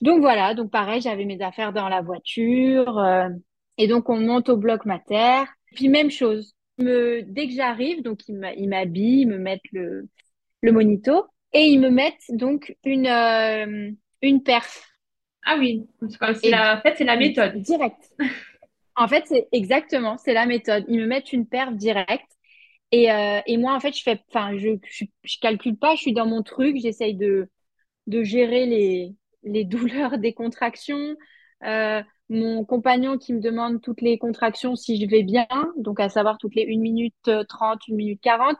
[0.00, 2.98] donc voilà, donc pareil, j'avais mes affaires dans la voiture
[3.76, 5.44] et donc on monte au bloc mater.
[5.74, 10.08] Puis même chose, dès que j'arrive, donc ils m'habillent, ils me mettent le,
[10.62, 13.90] le monito et ils me mettent donc une, euh,
[14.22, 14.89] une perf.
[15.44, 15.86] Ah oui,
[16.44, 17.56] la, en fait, c'est la méthode.
[17.56, 18.10] Direct.
[18.96, 20.84] en fait, c'est exactement, c'est la méthode.
[20.88, 22.30] Ils me mettent une perf directe.
[22.92, 26.12] Et, euh, et moi, en fait, je fais, enfin, je, je, calcule pas, je suis
[26.12, 27.48] dans mon truc, j'essaye de,
[28.06, 31.16] de gérer les, les douleurs des contractions.
[31.64, 36.08] Euh, mon compagnon qui me demande toutes les contractions si je vais bien, donc à
[36.08, 38.56] savoir toutes les 1 minute 30, 1 minute 40.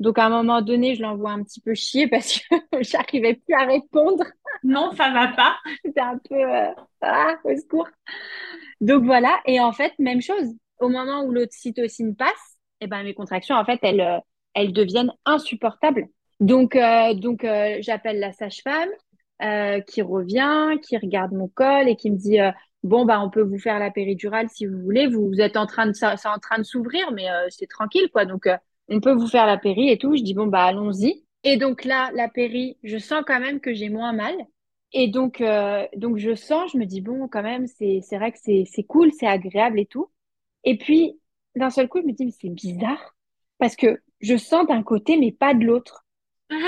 [0.00, 3.54] Donc à un moment donné, je l'envoie un petit peu chier parce que j'arrivais plus
[3.54, 4.24] à répondre.
[4.62, 5.56] Non, ça va pas.
[5.84, 7.88] C'était un peu euh, ah, au secours.
[8.80, 9.40] Donc voilà.
[9.46, 10.54] Et en fait, même chose.
[10.80, 14.18] Au moment où l'ocytocine passe, eh ben, mes contractions, en fait, elles, euh,
[14.54, 16.08] elles deviennent insupportables.
[16.40, 18.90] Donc, euh, donc euh, j'appelle la sage-femme
[19.88, 22.38] qui revient, qui regarde mon col et qui me dit
[22.84, 25.08] bon bah on peut vous faire la péridurale si vous voulez.
[25.08, 28.24] Vous, êtes en train de ça, en train de s'ouvrir, mais c'est tranquille quoi.
[28.24, 28.48] Donc
[28.86, 30.14] on peut vous faire la péri et tout.
[30.16, 31.21] Je dis bon bah allons-y.
[31.44, 34.34] Et donc là, la péri, je sens quand même que j'ai moins mal.
[34.92, 38.30] Et donc, euh, donc je sens, je me dis, bon, quand même, c'est, c'est vrai
[38.32, 40.10] que c'est, c'est cool, c'est agréable et tout.
[40.64, 41.18] Et puis,
[41.56, 43.16] d'un seul coup, je me dis, mais c'est bizarre,
[43.58, 46.04] parce que je sens d'un côté, mais pas de l'autre.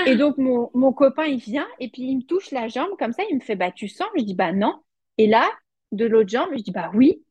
[0.07, 3.13] Et donc, mon, mon copain, il vient, et puis il me touche la jambe, comme
[3.13, 4.07] ça, il me fait, bah, tu sens?
[4.17, 4.73] Je dis, bah, non.
[5.19, 5.47] Et là,
[5.91, 7.23] de l'autre jambe, je dis, bah, oui.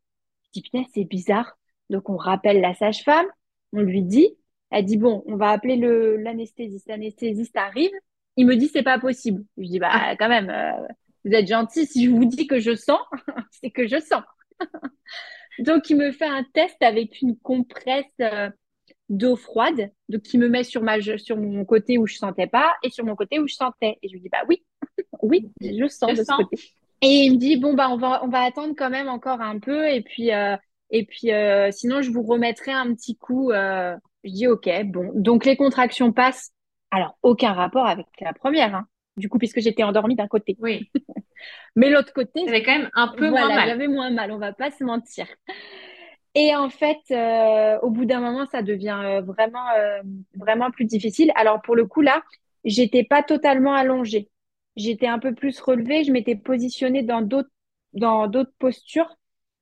[0.44, 1.58] Je dis, putain, c'est bizarre.
[1.90, 3.26] Donc, on rappelle la sage-femme,
[3.72, 4.36] on lui dit,
[4.70, 6.88] elle dit, bon, on va appeler le, l'anesthésiste.
[6.88, 7.92] L'anesthésiste arrive,
[8.36, 9.44] il me dit c'est pas possible.
[9.56, 10.16] Je dis bah ah.
[10.16, 10.86] quand même, euh,
[11.24, 11.86] vous êtes gentil.
[11.86, 13.00] Si je vous dis que je sens,
[13.50, 14.22] c'est que je sens.
[15.60, 18.50] donc il me fait un test avec une compresse euh,
[19.08, 22.72] d'eau froide, donc qui me met sur ma sur mon côté où je sentais pas
[22.82, 23.98] et sur mon côté où je sentais.
[24.02, 24.64] Et je lui dis bah oui,
[25.22, 26.56] oui, je sens de ce côté.
[27.02, 29.58] Et il me dit bon bah on va on va attendre quand même encore un
[29.58, 30.56] peu et puis euh,
[30.90, 31.28] et puis
[31.70, 33.52] sinon je vous remettrai un petit coup.
[34.24, 36.54] Je dis ok bon donc les contractions passent
[36.94, 38.86] alors, aucun rapport avec la première, hein.
[39.16, 40.56] du coup, puisque j'étais endormie d'un côté.
[40.60, 40.88] Oui.
[41.76, 42.44] Mais l'autre côté.
[42.46, 43.68] J'avais quand même un peu moins mal.
[43.68, 45.26] J'avais moins mal, on va pas se mentir.
[46.36, 50.02] Et en fait, euh, au bout d'un moment, ça devient euh, vraiment, euh,
[50.36, 51.32] vraiment plus difficile.
[51.34, 52.22] Alors, pour le coup, là,
[52.64, 54.30] j'étais pas totalement allongée.
[54.76, 56.04] J'étais un peu plus relevée.
[56.04, 57.50] Je m'étais positionnée dans d'autres,
[57.92, 59.16] dans d'autres postures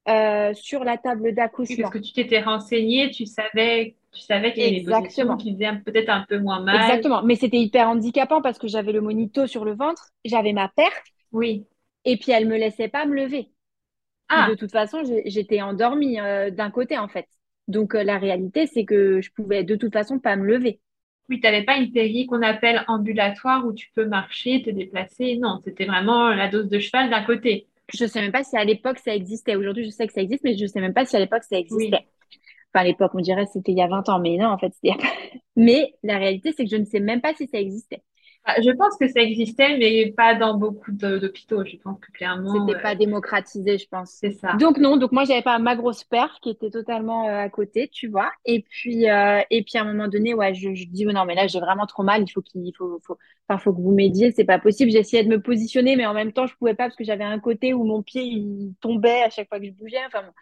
[0.07, 1.83] sur la table d'accouchement.
[1.83, 5.55] parce que tu t'étais renseignée, tu savais tu savais qu'il y avait des positions qui
[5.55, 6.83] faisaient peut-être un peu moins mal.
[6.83, 7.23] Exactement.
[7.23, 11.07] Mais c'était hyper handicapant parce que j'avais le monito sur le ventre, j'avais ma perte.
[11.33, 11.67] Oui.
[12.05, 13.49] Et puis elle me laissait pas me lever.
[14.29, 14.49] Ah.
[14.51, 17.27] De toute façon, j'étais endormie euh, d'un côté en fait.
[17.69, 20.81] Donc euh, la réalité, c'est que je pouvais de toute façon pas me lever.
[21.29, 25.37] Oui, tu n'avais pas une péri qu'on appelle ambulatoire où tu peux marcher, te déplacer.
[25.37, 27.69] Non, c'était vraiment la dose de cheval d'un côté.
[27.94, 29.57] Je ne sais même pas si à l'époque ça existait.
[29.57, 31.44] Aujourd'hui, je sais que ça existe, mais je ne sais même pas si à l'époque
[31.44, 32.07] ça existait.
[32.74, 34.72] Enfin, à l'époque, on dirait c'était il y a 20 ans, mais non, en fait,
[34.74, 34.96] c'était
[35.57, 38.02] Mais la réalité, c'est que je ne sais même pas si ça existait.
[38.44, 41.64] Ah, je pense que ça existait, mais pas dans beaucoup d'hôpitaux.
[41.64, 42.66] Je pense que clairement.
[42.66, 44.11] C'était pas démocratisé, je pense.
[44.11, 44.55] C'est ça.
[44.55, 47.88] Donc non, donc moi j'avais pas ma grosse père qui était totalement euh, à côté,
[47.88, 48.33] tu vois.
[48.44, 51.37] Et puis euh, et puis à un moment donné, ouais, je, je dis non mais
[51.37, 52.22] là j'ai vraiment trop mal.
[52.22, 53.16] Il faut qu'il faut faut
[53.48, 54.33] enfin faut que vous m'aidiez.
[54.33, 54.90] C'est pas possible.
[54.90, 57.38] J'essayais de me positionner, mais en même temps je pouvais pas parce que j'avais un
[57.38, 60.05] côté où mon pied il tombait à chaque fois que je bougeais.
[60.09, 60.33] Enfin bon.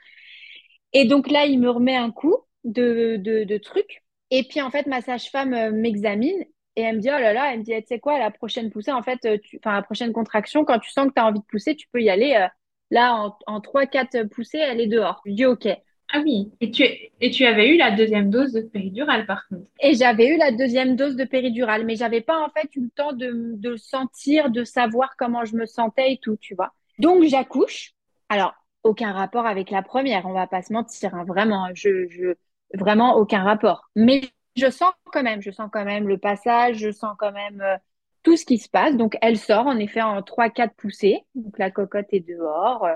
[0.93, 4.03] Et donc là, il me remet un coup de, de, de trucs.
[4.31, 6.45] Et puis en fait, ma sage-femme euh, m'examine
[6.81, 8.71] et elle me dit, oh là là, elle me dit, tu sais quoi, la prochaine
[8.71, 11.41] poussée, en fait, euh, enfin, la prochaine contraction, quand tu sens que tu as envie
[11.41, 12.35] de pousser, tu peux y aller.
[12.35, 12.47] Euh,
[12.91, 15.23] là, en, en 3-4 poussées, elle est dehors.
[15.27, 15.69] Je dis, OK.
[16.13, 16.83] Ah oui, et tu,
[17.21, 19.71] et tu avais eu la deuxième dose de péridurale par contre.
[19.81, 22.91] Et j'avais eu la deuxième dose de péridurale, mais j'avais pas en fait eu le
[22.91, 26.73] temps de, de sentir, de savoir comment je me sentais et tout, tu vois.
[26.99, 27.93] Donc j'accouche.
[28.29, 32.35] Alors, aucun rapport avec la première, on va pas se mentir, hein, vraiment, je, je,
[32.75, 33.89] vraiment aucun rapport.
[33.95, 34.23] Mais
[34.57, 37.77] je sens quand même, je sens quand même le passage, je sens quand même euh,
[38.23, 38.97] tout ce qui se passe.
[38.97, 42.87] Donc elle sort en effet en 3-4 poussées, donc la cocotte est dehors.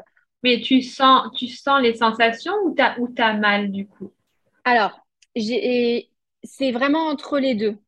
[0.43, 4.13] Mais tu sens, tu sens les sensations ou tu as, ou as mal du coup?
[4.65, 5.01] Alors,
[5.35, 7.79] c'est vraiment entre les deux.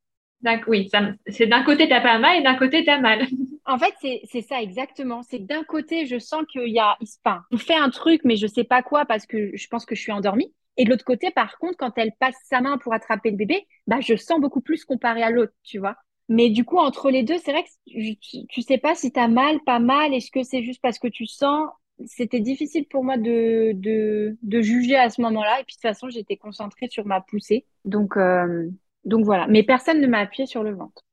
[0.69, 0.89] Oui,
[1.29, 3.27] c'est d'un côté, tu n'as pas mal et d'un côté, tu as mal.
[3.69, 5.25] En fait, c'est ça exactement.
[5.25, 8.47] C'est d'un côté, je sens qu'il y a, enfin, on fait un truc, mais je
[8.47, 10.55] sais pas quoi parce que je pense que je suis endormie.
[10.77, 13.67] Et de l'autre côté, par contre, quand elle passe sa main pour attraper le bébé,
[13.87, 15.97] bah, je sens beaucoup plus comparé à l'autre, tu vois.
[16.29, 19.21] Mais du coup, entre les deux, c'est vrai que tu, tu sais pas si tu
[19.21, 20.13] as mal, pas mal.
[20.13, 21.69] Est-ce que c'est juste parce que tu sens
[22.05, 25.61] C'était difficile pour moi de, de, de juger à ce moment-là.
[25.61, 27.65] Et puis de toute façon, j'étais concentrée sur ma poussée.
[27.85, 28.69] Donc, euh,
[29.05, 29.47] donc voilà.
[29.47, 31.05] Mais personne ne m'a appuyé sur le ventre.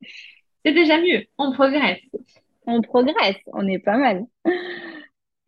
[0.64, 1.24] C'est déjà mieux.
[1.38, 2.00] On progresse
[2.66, 4.24] on progresse, on est pas mal.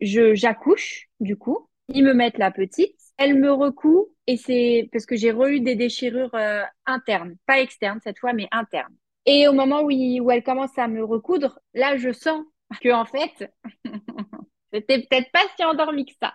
[0.01, 5.05] Je j'accouche du coup, ils me mettent la petite, elle me recoue et c'est parce
[5.05, 8.95] que j'ai re des déchirures euh, internes, pas externes cette fois, mais internes.
[9.25, 12.45] Et au moment où, où elle commence à me recoudre, là je sens
[12.81, 13.51] que en fait,
[14.73, 16.33] j'étais peut-être pas si endormie que ça.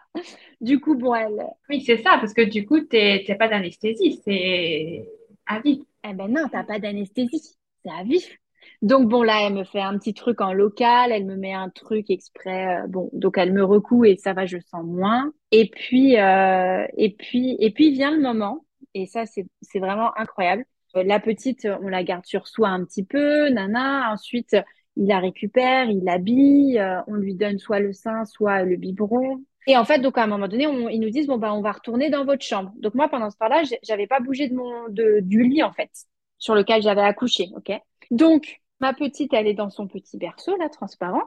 [0.60, 1.44] Du coup, bon, elle.
[1.68, 5.06] Oui, c'est ça, parce que du coup, tu n'as pas d'anesthésie, c'est
[5.46, 5.80] à vif.
[6.04, 8.36] Eh ben non, t'as pas d'anesthésie, c'est à vif.
[8.82, 11.70] Donc bon, là, elle me fait un petit truc en local, elle me met un
[11.70, 12.82] truc exprès.
[12.82, 15.32] Euh, bon, donc elle me recoue et ça va, je sens moins.
[15.52, 18.64] Et puis, euh, et puis, et puis vient le moment,
[18.94, 20.64] et ça, c'est vraiment incroyable.
[20.96, 24.12] Euh, la petite, on la garde sur soi un petit peu, nana.
[24.12, 24.56] Ensuite,
[24.96, 29.42] il la récupère, il l'habille, on lui donne soit le sein, soit le biberon.
[29.68, 31.70] Et en fait, donc à un moment donné, ils nous disent bon bah on va
[31.70, 32.72] retourner dans votre chambre.
[32.78, 35.90] Donc moi pendant ce temps-là, j'avais pas bougé de mon de, du lit en fait
[36.38, 37.72] sur lequel j'avais accouché, ok?
[38.10, 41.22] Donc ma petite, elle est dans son petit berceau là transparent.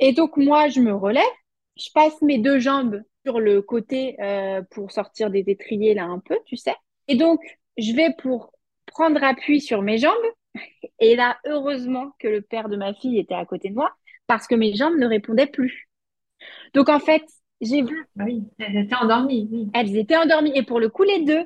[0.00, 1.22] Et donc moi je me relève,
[1.76, 6.18] je passe mes deux jambes sur le côté euh, pour sortir des étriers là un
[6.18, 6.74] peu, tu sais.
[7.08, 7.40] Et donc
[7.78, 8.52] je vais pour
[8.86, 10.14] prendre appui sur mes jambes.
[10.98, 13.92] Et là, heureusement que le père de ma fille était à côté de moi
[14.26, 15.88] parce que mes jambes ne répondaient plus.
[16.74, 17.22] Donc en fait,
[17.60, 18.06] j'ai vu.
[18.18, 19.48] Ah oui, elles étaient endormies.
[19.52, 19.70] Oui.
[19.74, 20.52] Elles étaient endormies.
[20.56, 21.44] Et pour le coup, les deux.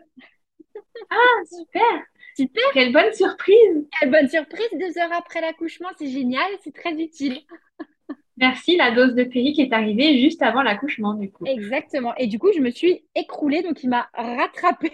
[1.10, 2.02] Ah, super!
[2.36, 2.62] Super!
[2.72, 3.86] Quelle bonne surprise!
[3.98, 4.68] Quelle bonne surprise!
[4.72, 7.38] Deux heures après l'accouchement, c'est génial, c'est très utile.
[8.36, 11.44] Merci, la dose de péri qui est arrivée juste avant l'accouchement, du coup.
[11.46, 12.12] Exactement.
[12.16, 14.92] Et du coup, je me suis écroulée, donc il m'a rattrapée.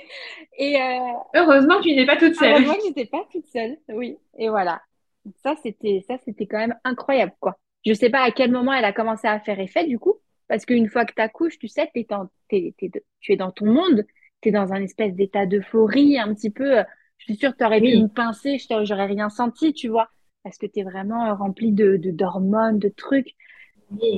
[0.59, 0.99] Et euh,
[1.35, 2.53] Heureusement que tu n'étais pas toute seule.
[2.53, 4.19] Heureusement que je n'étais pas toute seule, oui.
[4.37, 4.83] Et voilà.
[5.43, 7.59] Ça, c'était ça, c'était quand même incroyable, quoi.
[7.87, 10.17] Je ne sais pas à quel moment elle a commencé à faire effet, du coup,
[10.49, 12.07] parce qu'une fois que tu accouches, tu sais, tu
[13.31, 14.05] es dans ton monde,
[14.43, 16.83] tu es dans un espèce d'état d'euphorie, un petit peu.
[17.21, 20.11] Je suis sûre que tu aurais pu me pincer, je j'aurais rien senti, tu vois
[20.43, 23.35] parce que tu es vraiment euh, rempli de, d'hormones, de, trucs.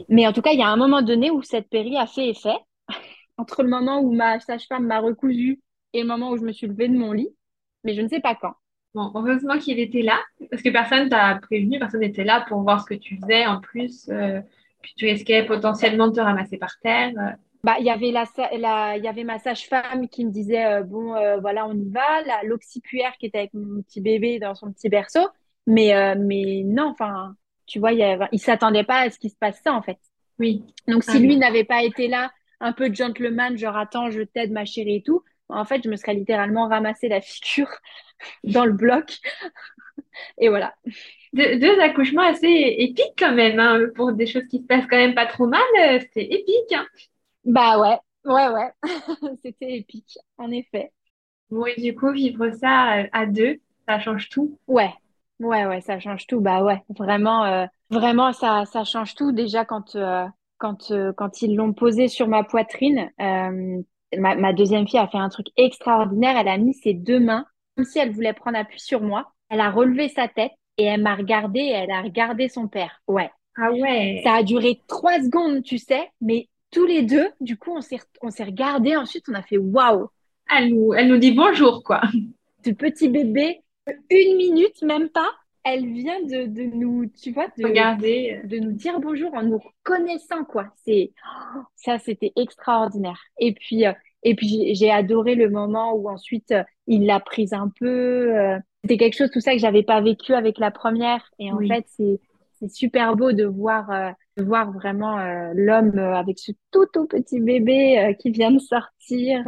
[0.08, 2.28] Mais en tout cas, il y a un moment donné où cette péri a fait
[2.28, 2.56] effet,
[3.38, 5.60] entre le moment où ma sage-femme m'a recousu
[5.92, 7.34] et le moment où je me suis levée de mon lit,
[7.84, 8.54] mais je ne sais pas quand.
[8.94, 12.82] Bon, heureusement qu'il était là, parce que personne t'a prévenu, personne n'était là pour voir
[12.82, 14.40] ce que tu faisais en plus, euh,
[14.82, 17.12] puis tu risquais potentiellement de te ramasser par terre.
[17.64, 21.14] Bah, il y avait la, il y avait ma sage-femme qui me disait euh, bon
[21.40, 25.28] voilà on y va, l'oxypuère qui était avec mon petit bébé dans son petit berceau,
[25.66, 27.34] mais, euh, mais non, enfin,
[27.66, 29.98] tu vois, il ne s'attendait pas à ce qui se passe ça, en fait.
[30.38, 30.64] Oui.
[30.88, 34.52] Donc, si ah lui n'avait pas été là, un peu gentleman, genre, attends, je t'aide,
[34.52, 37.70] ma chérie et tout, en fait, je me serais littéralement ramassé la figure
[38.44, 39.18] dans le bloc.
[40.38, 40.74] et voilà.
[41.32, 45.14] deux accouchements assez épiques quand même, hein, pour des choses qui se passent quand même
[45.14, 46.72] pas trop mal, euh, c'était épique.
[46.72, 46.86] Hein.
[47.44, 48.72] Bah ouais, ouais, ouais,
[49.42, 50.92] c'était épique, en effet.
[51.50, 54.58] Bon, et du coup, vivre ça à deux, ça change tout?
[54.66, 54.92] Ouais,
[55.40, 56.40] Ouais, ouais, ça change tout.
[56.40, 59.32] Bah ouais, vraiment, euh, vraiment, ça, ça change tout.
[59.32, 60.26] Déjà, quand, euh,
[60.58, 65.18] quand, euh, quand ils l'ont posé sur ma poitrine, ma, ma deuxième fille a fait
[65.18, 66.36] un truc extraordinaire.
[66.38, 69.32] Elle a mis ses deux mains, comme si elle voulait prendre appui sur moi.
[69.48, 73.02] Elle a relevé sa tête et elle m'a regardé et elle a regardé son père.
[73.08, 73.30] Ouais.
[73.56, 74.22] Ah ouais.
[74.24, 78.00] Ça a duré trois secondes, tu sais, mais tous les deux, du coup, on s'est,
[78.22, 78.96] on s'est regardé.
[78.96, 80.08] Ensuite, on a fait waouh.
[80.50, 82.00] Elle nous, elle nous dit bonjour, quoi.
[82.64, 83.60] Ce petit bébé,
[84.10, 85.30] une minute, même pas,
[85.64, 88.40] elle vient de, de nous, tu vois, de, Regarder.
[88.44, 90.72] de nous dire bonjour en nous connaissant, quoi.
[90.84, 91.12] C'est,
[91.76, 93.20] ça, c'était extraordinaire.
[93.38, 93.92] Et puis, euh,
[94.24, 98.36] et puis j'ai adoré le moment où ensuite euh, il l'a prise un peu.
[98.36, 101.30] Euh, c'était quelque chose, tout ça, que j'avais pas vécu avec la première.
[101.38, 102.20] Et en fait, c'est,
[102.58, 105.18] c'est super beau de voir, de voir vraiment
[105.54, 109.44] l'homme avec ce tout, tout petit bébé qui vient de sortir.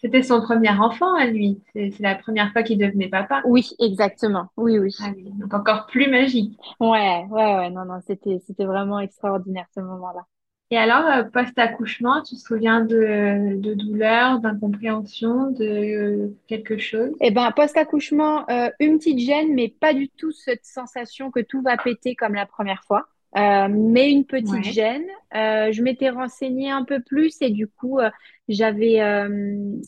[0.00, 1.60] C'était son premier enfant à lui.
[1.72, 3.42] C'est la première fois qu'il devenait papa.
[3.44, 4.46] Oui, exactement.
[4.56, 4.94] Oui, oui.
[5.00, 5.10] Ah
[5.40, 6.56] donc encore plus magique.
[6.78, 7.70] Ouais, ouais, ouais.
[7.70, 10.24] Non, non, c'était, c'était vraiment extraordinaire ce moment-là.
[10.70, 17.10] Et alors, euh, post-accouchement, tu te souviens de, de douleur, d'incompréhension, de euh, quelque chose?
[17.20, 21.62] Eh ben, post-accouchement, euh, une petite gêne, mais pas du tout cette sensation que tout
[21.62, 23.06] va péter comme la première fois.
[23.36, 25.06] Euh, mais une petite gêne.
[25.34, 28.10] Euh, je m'étais renseignée un peu plus et du coup, euh,
[28.48, 29.00] j'avais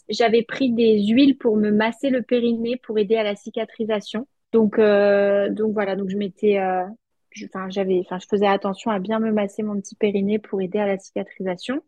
[0.09, 4.27] j'avais pris des huiles pour me masser le périnée pour aider à la cicatrisation.
[4.53, 6.61] Donc donc voilà, donc je m'étais
[7.45, 10.79] enfin j'avais enfin je faisais attention à bien me masser mon petit périnée pour aider
[10.79, 11.83] à la cicatrisation.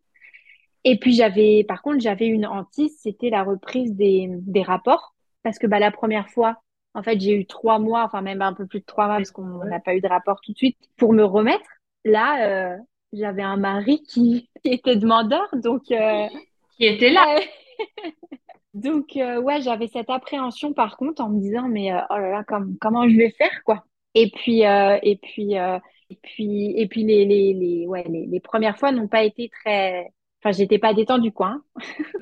[0.84, 5.58] Et puis j'avais par contre, j'avais une hantise, c'était la reprise des des rapports parce
[5.58, 6.62] que bah la première fois
[6.94, 9.30] en fait, j'ai eu trois mois, enfin même un peu plus de trois mois parce
[9.30, 11.64] qu'on n'a pas eu de rapport tout de suite pour me remettre.
[12.04, 12.78] Là, euh,
[13.12, 16.26] j'avais un mari qui, était demandeur, donc euh,
[16.76, 17.40] qui était là.
[18.74, 22.44] donc euh, ouais, j'avais cette appréhension par contre en me disant mais oh là là,
[22.80, 23.84] comment je vais faire quoi?
[24.14, 28.78] Et puis et puis et puis et puis les les les ouais les, les premières
[28.78, 30.12] fois n'ont pas été très.
[30.40, 31.48] Enfin, j'étais pas détendue quoi.
[31.48, 31.62] Hein.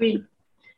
[0.01, 0.23] oui.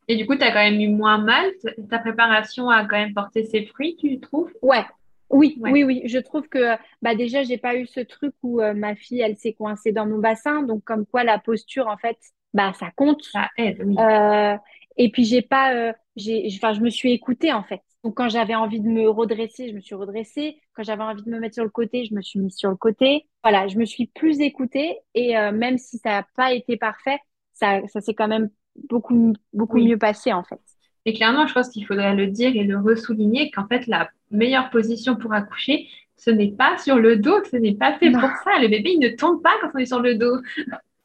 [0.09, 1.51] Et du coup, tu as quand même eu moins mal.
[1.89, 4.53] Ta préparation a quand même porté ses fruits, tu trouves?
[4.63, 4.85] Ouais.
[5.31, 6.03] Oui, oui, oui.
[6.05, 9.37] Je trouve que bah déjà, j'ai pas eu ce truc où euh, ma fille, elle
[9.37, 10.63] s'est coincée dans mon bassin.
[10.63, 12.19] Donc, comme quoi, la posture, en fait,
[12.53, 13.23] bah, ça compte.
[13.25, 13.97] Ça aide, oui.
[13.99, 14.57] Euh,
[14.99, 17.81] et puis, j'ai pas, euh, j'ai, enfin, je me suis écoutée, en fait.
[18.05, 20.61] Donc, quand j'avais envie de me redresser, je me suis redressée.
[20.75, 22.77] Quand j'avais envie de me mettre sur le côté, je me suis mise sur le
[22.77, 23.27] côté.
[23.43, 24.99] Voilà, je me suis plus écoutée.
[25.15, 27.19] Et même si ça n'a pas été parfait,
[27.53, 28.51] ça, ça s'est quand même
[28.89, 30.61] beaucoup, beaucoup mieux passé en fait.
[31.05, 34.71] Et clairement, je pense qu'il faudrait le dire et le ressouligner qu'en fait, la meilleure
[34.71, 38.61] position pour accoucher, ce n'est pas sur le dos, ce n'est pas fait pour ça.
[38.61, 40.37] Le bébé, il ne tombe pas quand on est sur le dos.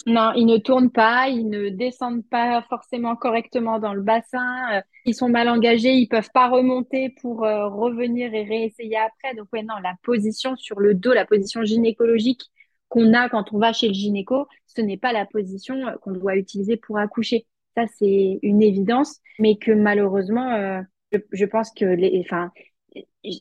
[0.06, 4.82] Non, ils ne tournent pas, ils ne descendent pas forcément correctement dans le bassin, euh,
[5.04, 9.36] ils sont mal engagés, ils peuvent pas remonter pour euh, revenir et réessayer après.
[9.36, 12.44] Donc ouais, non, la position sur le dos, la position gynécologique
[12.88, 16.14] qu'on a quand on va chez le gynéco, ce n'est pas la position euh, qu'on
[16.14, 17.46] doit utiliser pour accoucher.
[17.78, 22.52] Ça, c'est une évidence, mais que malheureusement, je, je, pense que les, enfin,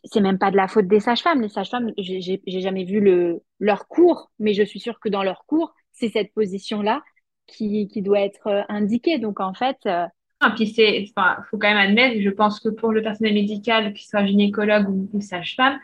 [0.04, 1.42] c'est même pas de la faute des sages-femmes.
[1.42, 5.44] Les sages-femmes, j'ai jamais vu le, leur cours, mais je suis sûre que dans leur
[5.46, 7.02] cours, c'est cette position-là
[7.46, 9.18] qui, qui, doit être euh, indiquée.
[9.18, 9.78] Donc, en fait.
[9.86, 10.06] Euh...
[10.40, 13.94] Ah, puis, c'est, enfin, faut quand même admettre, je pense que pour le personnel médical,
[13.94, 15.78] qu'il soit gynécologue ou, sage-femme,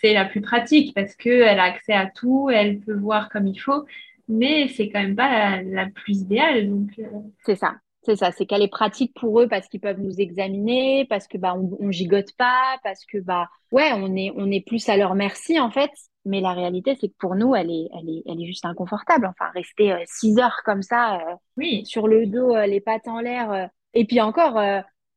[0.00, 3.58] c'est la plus pratique parce qu'elle a accès à tout, elle peut voir comme il
[3.58, 3.84] faut,
[4.26, 6.68] mais c'est quand même pas la, plus idéale.
[6.68, 7.04] Donc, euh.
[7.44, 7.76] C'est ça.
[8.04, 11.38] C'est ça, c'est qu'elle est pratique pour eux parce qu'ils peuvent nous examiner, parce que
[11.38, 14.96] bah on, on gigote pas, parce que bah ouais, on est on est plus à
[14.96, 15.90] leur merci en fait.
[16.24, 19.26] Mais la réalité, c'est que pour nous, elle est, elle est, elle est juste inconfortable.
[19.26, 21.84] Enfin, rester euh, six heures comme ça, euh, oui.
[21.84, 23.68] sur le dos, euh, les pattes en l'air.
[23.94, 24.60] Et puis encore,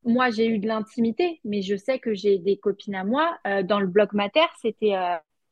[0.03, 3.37] moi, j'ai eu de l'intimité, mais je sais que j'ai des copines à moi.
[3.63, 4.93] dans le bloc mater, c'était,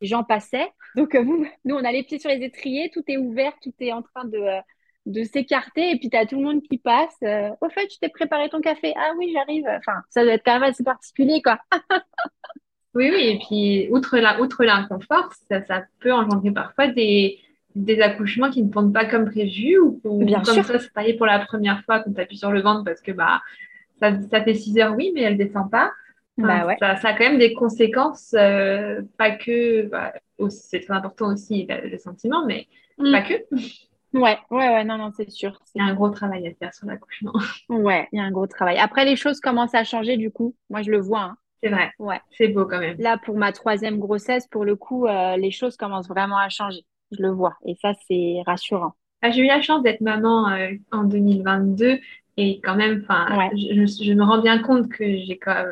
[0.01, 0.69] les gens passaient.
[0.97, 3.93] Donc, vous, nous, on a les pieds sur les étriers, tout est ouvert, tout est
[3.93, 4.39] en train de,
[5.05, 5.91] de s'écarter.
[5.91, 7.15] Et puis, tu as tout le monde qui passe.
[7.61, 8.93] Au fait, tu t'es préparé ton café.
[8.95, 9.65] Ah oui, j'arrive.
[9.67, 11.59] Enfin, ça doit être quand même assez particulier, quoi.
[12.95, 17.39] Oui, oui, et puis outre la, outre l'inconfort, ça, ça peut engendrer parfois des,
[17.73, 20.63] des accouchements qui ne tournent pas comme prévu ou, Bien comme sûr.
[20.63, 23.11] ça, c'est taillé pour la première fois quand tu appuies sur le ventre parce que
[23.11, 23.41] bah,
[23.99, 25.91] ça, ça fait 6 heures, oui, mais elle descend pas.
[26.37, 26.77] bah ouais.
[26.79, 30.13] ça, ça, a quand même des conséquences, euh, pas que, bah,
[30.49, 32.67] c'est très important aussi le, le sentiment, mais
[32.99, 33.11] Mm.
[33.11, 33.33] pas que.
[34.13, 35.59] Ouais, ouais, ouais, non, non, c'est sûr.
[35.73, 37.33] Il y a un gros travail à faire sur l'accouchement.
[37.69, 38.77] Ouais, il y a un gros travail.
[38.77, 40.55] Après, les choses commencent à changer du coup.
[40.69, 41.21] Moi, je le vois.
[41.21, 41.37] Hein.
[41.63, 41.91] C'est vrai.
[41.97, 42.19] Ouais.
[42.31, 42.97] C'est beau quand même.
[42.99, 46.85] Là, pour ma troisième grossesse, pour le coup, euh, les choses commencent vraiment à changer.
[47.11, 47.55] Je le vois.
[47.65, 48.93] Et ça, c'est rassurant.
[49.21, 51.99] Ah, j'ai eu la chance d'être maman euh, en 2022
[52.35, 53.49] et quand même, enfin, Ouais.
[53.55, 55.63] je, me rends bien compte que j'ai quand,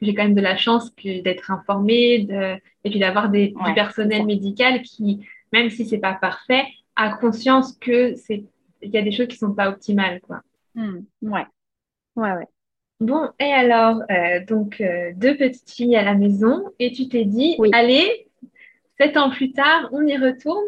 [0.00, 3.74] j'ai quand même de la chance d'être informée de, et puis d'avoir des, Ouais, du
[3.74, 6.64] personnel médical qui, même si c'est pas parfait,
[7.04, 8.44] a conscience que c'est,
[8.82, 10.42] il y a des choses qui sont pas optimales, quoi.
[10.74, 11.46] Hmm, Ouais,
[12.16, 12.46] ouais, ouais.
[13.00, 17.24] Bon, et alors, euh, donc, euh, deux petites filles à la maison, et tu t'es
[17.24, 17.70] dit, Oui.
[17.72, 18.28] allez,
[19.00, 20.64] sept ans plus tard, on y retourne.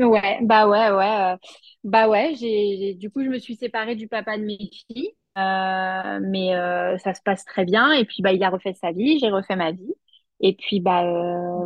[0.00, 1.34] Ouais, bah ouais, ouais.
[1.34, 1.36] euh,
[1.84, 4.58] bah ouais, j'ai, du coup, je me suis séparée du papa de mes
[4.88, 5.14] filles.
[5.36, 6.52] Mais
[6.98, 7.92] ça se passe très bien.
[7.92, 9.94] Et puis, bah, il a refait sa vie, j'ai refait ma vie.
[10.40, 11.02] Et puis, bah,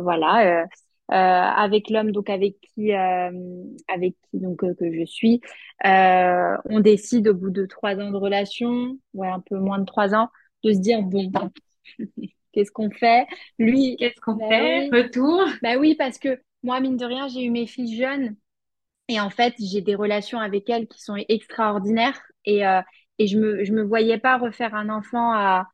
[0.01, 0.65] voilà.
[1.11, 3.31] Euh, avec l'homme donc avec qui euh,
[3.87, 5.41] avec qui donc euh, que je suis
[5.83, 10.13] on décide au bout de trois ans de relation ouais un peu moins de trois
[10.15, 10.29] ans
[10.63, 11.31] de se dire bon
[12.53, 13.27] qu'est-ce qu'on fait?
[13.59, 14.87] Lui Qu'est-ce qu'on bah fait?
[14.91, 15.45] oui Retour?
[15.61, 18.35] bah oui parce que moi mine de rien j'ai eu mes filles jeunes
[19.09, 22.63] et en fait j'ai des relations avec elles qui sont extraordinaires et
[23.19, 25.67] et je me je me voyais pas refaire un enfant à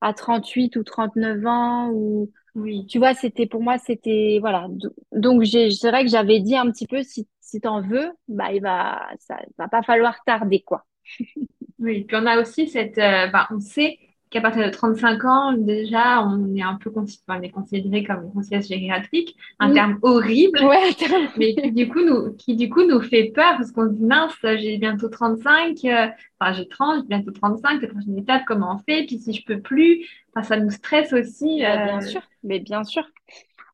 [0.00, 2.86] à 38 ou 39 ans ou Oui.
[2.88, 4.66] tu vois, c'était pour moi, c'était voilà.
[4.70, 8.52] Do- Donc c'est vrai que j'avais dit un petit peu si si t'en veux, bah
[8.52, 10.86] il va ça va pas falloir tarder quoi.
[11.78, 13.98] Oui, puis on a aussi cette, euh, bah, on sait
[14.30, 18.32] qu'à partir de 35 ans, déjà, on est un peu on est considéré comme une
[18.32, 19.74] conciliation gériatrique, un Mm.
[19.74, 21.28] terme horrible, Ouais, attends.
[21.36, 24.04] mais qui du coup nous, qui du coup nous fait peur parce qu'on se dit
[24.04, 26.08] mince, j'ai bientôt 35, euh,
[26.40, 29.04] enfin j'ai 30, j'ai bientôt 35, la prochaine étape, comment on fait?
[29.06, 31.60] Puis si je peux plus, enfin, ça nous stresse aussi.
[31.62, 33.04] Bah, euh, bien sûr, mais bien sûr.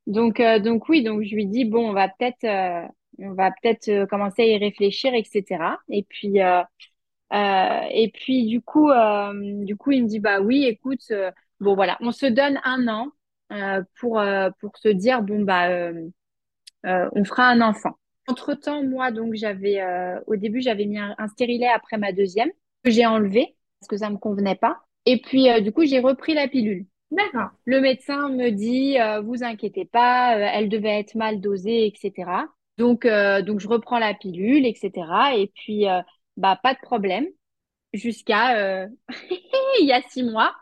[0.06, 2.44] Donc euh, donc oui, donc je lui dis bon, on va peut-être
[3.18, 5.80] on va peut-être commencer à y réfléchir, etc.
[5.88, 6.38] Et puis
[7.32, 9.32] et puis du coup euh,
[9.64, 12.88] du coup il me dit bah oui, écoute, euh, bon voilà, on se donne un
[12.88, 13.08] an
[13.52, 16.08] euh, pour euh, pour se dire bon bah euh,
[16.86, 17.96] euh, on fera un enfant.
[18.28, 22.50] Entre-temps, moi, donc, j'avais, euh, au début, j'avais mis un, un stérilet après ma deuxième,
[22.84, 24.80] que j'ai enlevé parce que ça me convenait pas.
[25.04, 26.86] Et puis, euh, du coup, j'ai repris la pilule.
[27.12, 27.50] D'accord.
[27.64, 32.48] Le médecin me dit, euh, vous inquiétez pas, euh, elle devait être mal dosée, etc.
[32.78, 35.36] Donc, euh, donc, je reprends la pilule, etc.
[35.36, 36.00] Et puis, euh,
[36.36, 37.26] bah, pas de problème.
[37.92, 38.88] Jusqu'à, euh,
[39.80, 40.54] il y a six mois,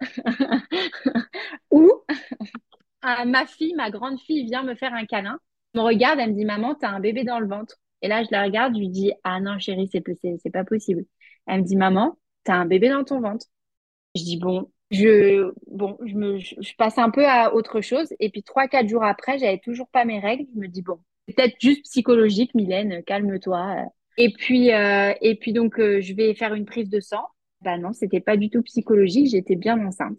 [1.70, 1.92] où
[3.02, 5.38] ah, ma fille, ma grande fille, vient me faire un câlin,
[5.74, 7.76] me regarde, elle me dit, maman, t'as un bébé dans le ventre.
[8.02, 10.02] Et là, je la regarde, je lui dis, ah non, chérie, c'est
[10.42, 11.04] c'est pas possible.
[11.46, 13.46] Elle me dit, maman, t'as un bébé dans ton ventre.
[14.16, 18.08] Je dis, bon, je, bon, je me, je, passe un peu à autre chose.
[18.20, 20.46] Et puis, trois, quatre jours après, j'avais toujours pas mes règles.
[20.54, 23.86] Je me dis, bon, peut-être juste psychologique, Mylène, calme-toi.
[24.16, 27.26] Et puis, euh, et puis donc, euh, je vais faire une prise de sang.
[27.62, 30.18] Bah non, c'était pas du tout psychologique, j'étais bien enceinte.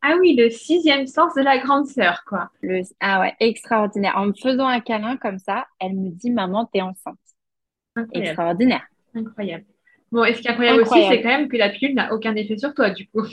[0.00, 2.50] Ah oui, le sixième sens de la grande sœur, quoi.
[2.62, 2.82] Le...
[3.00, 4.14] Ah ouais, extraordinaire.
[4.16, 7.18] En me faisant un câlin comme ça, elle me dit, maman, t'es enceinte.
[8.12, 8.86] extraordinaire.
[9.14, 9.64] Incroyable.
[10.12, 12.34] Bon, et ce qui est incroyable, aussi, c'est quand même que la pilule n'a aucun
[12.36, 13.26] effet sur toi, du coup.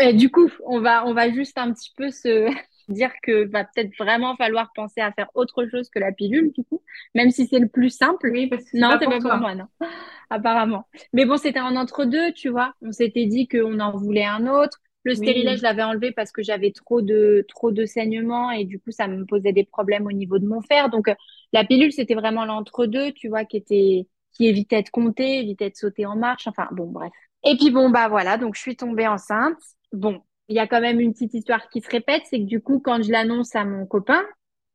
[0.00, 2.50] Et du coup, on va, on va juste un petit peu se
[2.88, 6.64] dire que va peut-être vraiment falloir penser à faire autre chose que la pilule, du
[6.64, 6.82] coup,
[7.14, 8.30] même si c'est le plus simple.
[8.32, 9.66] Oui, parce que non, c'est pas, pour, moi, non.
[10.30, 10.86] Apparemment.
[11.12, 12.74] Mais bon, c'était un entre-deux, tu vois.
[12.82, 14.78] On s'était dit qu'on en voulait un autre.
[15.02, 18.78] Le stérilet, je l'avais enlevé parce que j'avais trop de, trop de saignements et du
[18.78, 20.90] coup, ça me posait des problèmes au niveau de mon fer.
[20.90, 21.14] Donc, euh,
[21.52, 25.76] la pilule, c'était vraiment l'entre-deux, tu vois, qui était, qui évitait de compter, évitait de
[25.76, 26.46] sauter en marche.
[26.46, 27.12] Enfin, bon, bref.
[27.44, 28.36] Et puis, bon, bah voilà.
[28.36, 29.56] Donc, je suis tombée enceinte.
[29.92, 30.20] Bon,
[30.50, 32.80] il y a quand même une petite histoire qui se répète, c'est que du coup,
[32.80, 34.22] quand je l'annonce à mon copain,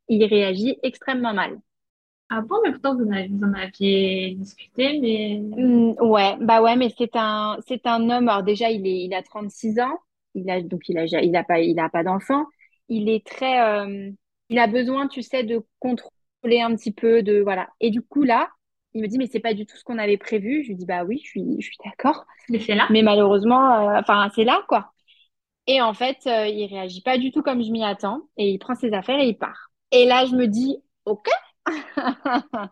[0.08, 1.60] il réagit extrêmement mal.
[2.30, 5.40] Ah bon, mais pourtant vous, en aviez discuté, mais...
[5.42, 8.30] Mm, ouais, bah ouais, mais c'est un, c'est un homme.
[8.30, 10.00] Alors déjà, il est, il a 36 ans.
[10.34, 12.46] Il a, donc il a, il a pas, il a pas d'enfant.
[12.90, 14.10] Il est très, euh,
[14.50, 17.68] il a besoin, tu sais, de contrôler un petit peu, de voilà.
[17.80, 18.50] Et du coup là,
[18.94, 20.64] il me dit mais c'est pas du tout ce qu'on avait prévu.
[20.64, 22.26] Je lui dis bah oui, je suis, je suis d'accord.
[22.50, 22.88] Mais c'est là.
[22.92, 24.94] Mais malheureusement, euh, enfin c'est là quoi.
[25.68, 28.60] Et en fait, euh, il réagit pas du tout comme je m'y attends et il
[28.60, 29.72] prend ses affaires et il part.
[29.92, 31.28] Et là, je me dis, ok,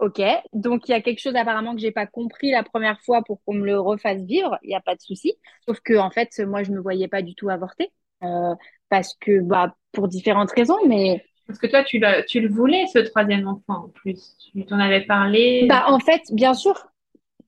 [0.00, 0.22] ok.
[0.52, 3.42] Donc il y a quelque chose apparemment que j'ai pas compris la première fois pour
[3.44, 4.58] qu'on me le refasse vivre.
[4.62, 5.34] Il n'y a pas de souci.
[5.66, 7.90] Sauf que en fait, moi, je me voyais pas du tout avorter
[8.22, 8.54] euh,
[8.88, 12.98] parce que bah pour différentes raisons, mais parce que toi, tu, tu le voulais, ce
[12.98, 14.36] troisième enfant, en plus.
[14.52, 15.66] Tu t'en avais parlé.
[15.68, 16.74] Bah, en fait, bien sûr,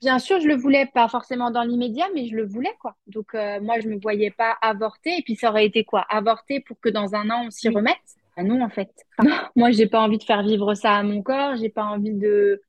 [0.00, 2.96] Bien sûr, je le voulais pas forcément dans l'immédiat, mais je le voulais quoi.
[3.08, 5.18] Donc euh, moi, je me voyais pas avorter.
[5.18, 6.02] Et puis ça aurait été quoi?
[6.08, 7.96] Avorter pour que dans un an on s'y remette?
[8.36, 8.90] Ah Non, en fait.
[9.18, 11.56] Enfin, moi, j'ai pas envie de faire vivre ça à mon corps.
[11.56, 12.62] J'ai pas envie de.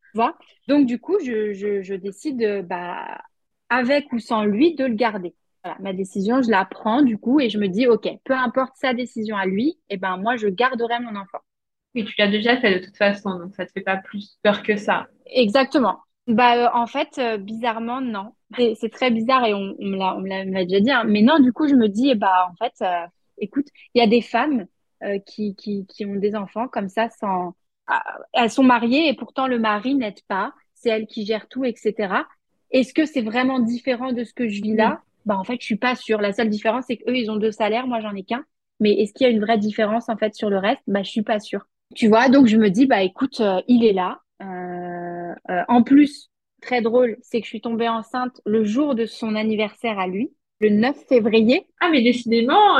[0.67, 3.21] Donc du coup, je, je, je décide, bah,
[3.69, 5.35] avec ou sans lui, de le garder.
[5.63, 8.73] Voilà, ma décision, je la prends du coup et je me dis, ok, peu importe
[8.75, 11.39] sa décision à lui, et eh ben moi, je garderai mon enfant.
[11.95, 14.63] Oui, tu l'as déjà fait de toute façon, donc ça te fait pas plus peur
[14.63, 15.07] que ça.
[15.25, 15.99] Exactement.
[16.29, 18.33] Bah, euh, en fait, euh, bizarrement, non.
[18.75, 20.91] C'est très bizarre et on, on me l'a déjà dit.
[20.91, 21.03] Hein.
[21.05, 23.05] Mais non, du coup, je me dis, bah, en fait, euh,
[23.39, 23.65] écoute,
[23.95, 24.65] il y a des femmes
[25.25, 27.53] qui, qui, qui ont des enfants comme ça sans.
[27.87, 28.03] Ah,
[28.33, 30.53] elles sont mariées et pourtant le mari n'aide pas.
[30.75, 32.27] C'est elle qui gère tout, etc.
[32.71, 35.01] Est-ce que c'est vraiment différent de ce que je vis là?
[35.25, 36.19] Bah, en fait, je suis pas sûre.
[36.21, 38.43] La seule différence, c'est qu'eux, ils ont deux salaires, moi, j'en ai qu'un.
[38.81, 40.81] Mais est-ce qu'il y a une vraie différence, en fait, sur le reste?
[40.85, 41.65] Bah, je suis pas sûre.
[41.95, 44.19] Tu vois, donc je me dis, bah, écoute, il est là.
[44.41, 44.98] Euh,
[45.67, 46.29] en plus,
[46.61, 50.31] très drôle, c'est que je suis tombée enceinte le jour de son anniversaire à lui,
[50.59, 51.67] le 9 février.
[51.79, 52.79] Ah, mais décidément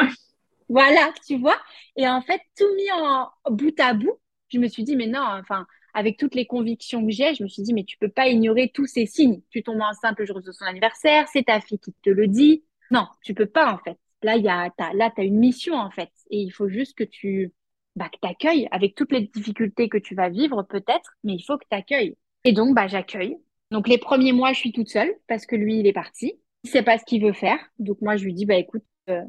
[0.70, 1.58] Voilà, tu vois.
[1.96, 4.20] Et en fait, tout mis en bout à bout,
[4.50, 7.48] je me suis dit, mais non, enfin, avec toutes les convictions que j'ai, je me
[7.48, 9.42] suis dit, mais tu peux pas ignorer tous ces signes.
[9.50, 12.64] Tu tombes enceinte le jour de son anniversaire, c'est ta fille qui te le dit.
[12.92, 13.98] Non, tu peux pas, en fait.
[14.22, 16.12] Là, il y a, là, tu as une mission, en fait.
[16.30, 17.52] Et il faut juste que tu,
[17.96, 21.58] bah, que t'accueilles avec toutes les difficultés que tu vas vivre, peut-être, mais il faut
[21.58, 22.16] que tu accueilles.
[22.44, 23.38] Et donc, bah, j'accueille.
[23.72, 26.40] Donc, les premiers mois, je suis toute seule parce que lui, il est parti.
[26.64, 27.60] Il sait pas ce qu'il veut faire.
[27.80, 29.22] Donc, moi, je lui dis, bah, écoute, euh,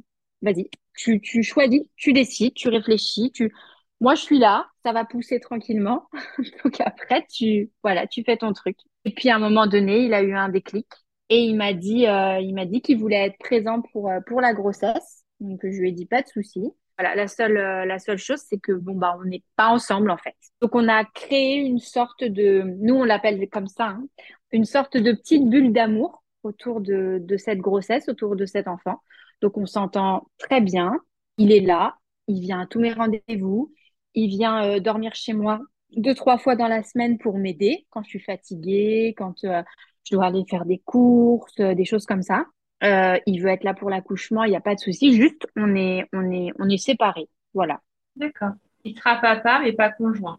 [0.42, 3.52] vas-y, tu, tu choisis, tu décides, tu réfléchis, tu,
[4.00, 6.08] moi, je suis là, ça va pousser tranquillement.
[6.64, 8.78] donc, après, tu, voilà, tu fais ton truc.
[9.04, 10.86] Et puis, à un moment donné, il a eu un déclic
[11.28, 14.40] et il m'a dit, euh, il m'a dit qu'il voulait être présent pour, euh, pour
[14.40, 15.24] la grossesse.
[15.40, 16.61] Donc, je lui ai dit, pas de souci.
[17.03, 20.34] La seule, euh, la seule chose, c'est que bon, bah, n'est pas ensemble en fait.
[20.61, 24.05] Donc, on a créé une sorte de, nous, on l'appelle comme ça, hein,
[24.53, 29.01] une sorte de petite bulle d'amour autour de, de cette grossesse, autour de cet enfant.
[29.40, 30.98] Donc, on s'entend très bien.
[31.38, 31.96] Il est là,
[32.28, 33.72] il vient à tous mes rendez-vous,
[34.14, 35.61] il vient euh, dormir chez moi
[35.96, 39.62] deux, trois fois dans la semaine pour m'aider quand je suis fatiguée, quand euh,
[40.05, 42.44] je dois aller faire des courses, des choses comme ça.
[42.82, 45.14] Euh, il veut être là pour l'accouchement, il n'y a pas de souci.
[45.14, 47.28] Juste, on est, on est, on est séparés.
[47.54, 47.80] Voilà.
[48.16, 48.52] D'accord.
[48.84, 50.38] Il sera papa, mais pas conjoint.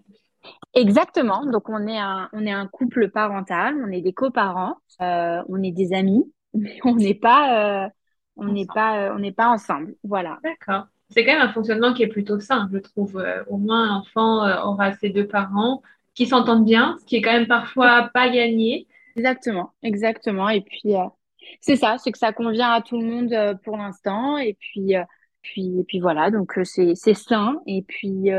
[0.74, 1.46] Exactement.
[1.46, 5.62] Donc, on est un, on est un couple parental, on est des coparents, euh, on
[5.62, 7.90] est des amis, mais on n'est pas, euh,
[8.38, 9.96] on n'est pas, on n'est pas ensemble.
[10.04, 10.40] Voilà.
[10.44, 10.86] D'accord.
[11.10, 13.24] C'est quand même un fonctionnement qui est plutôt sain, je trouve.
[13.50, 15.82] au moins, l'enfant aura ses deux parents
[16.16, 18.88] qui s'entendent bien, ce qui est quand même parfois pas gagné.
[19.18, 20.48] Exactement, exactement.
[20.48, 20.96] Et puis,
[21.62, 24.38] c'est ça, c'est que ça convient à tout le monde euh, pour l'instant.
[24.38, 25.04] Et puis, euh,
[25.42, 27.62] puis, puis voilà, donc euh, c'est c'est sain.
[27.66, 28.30] Et puis,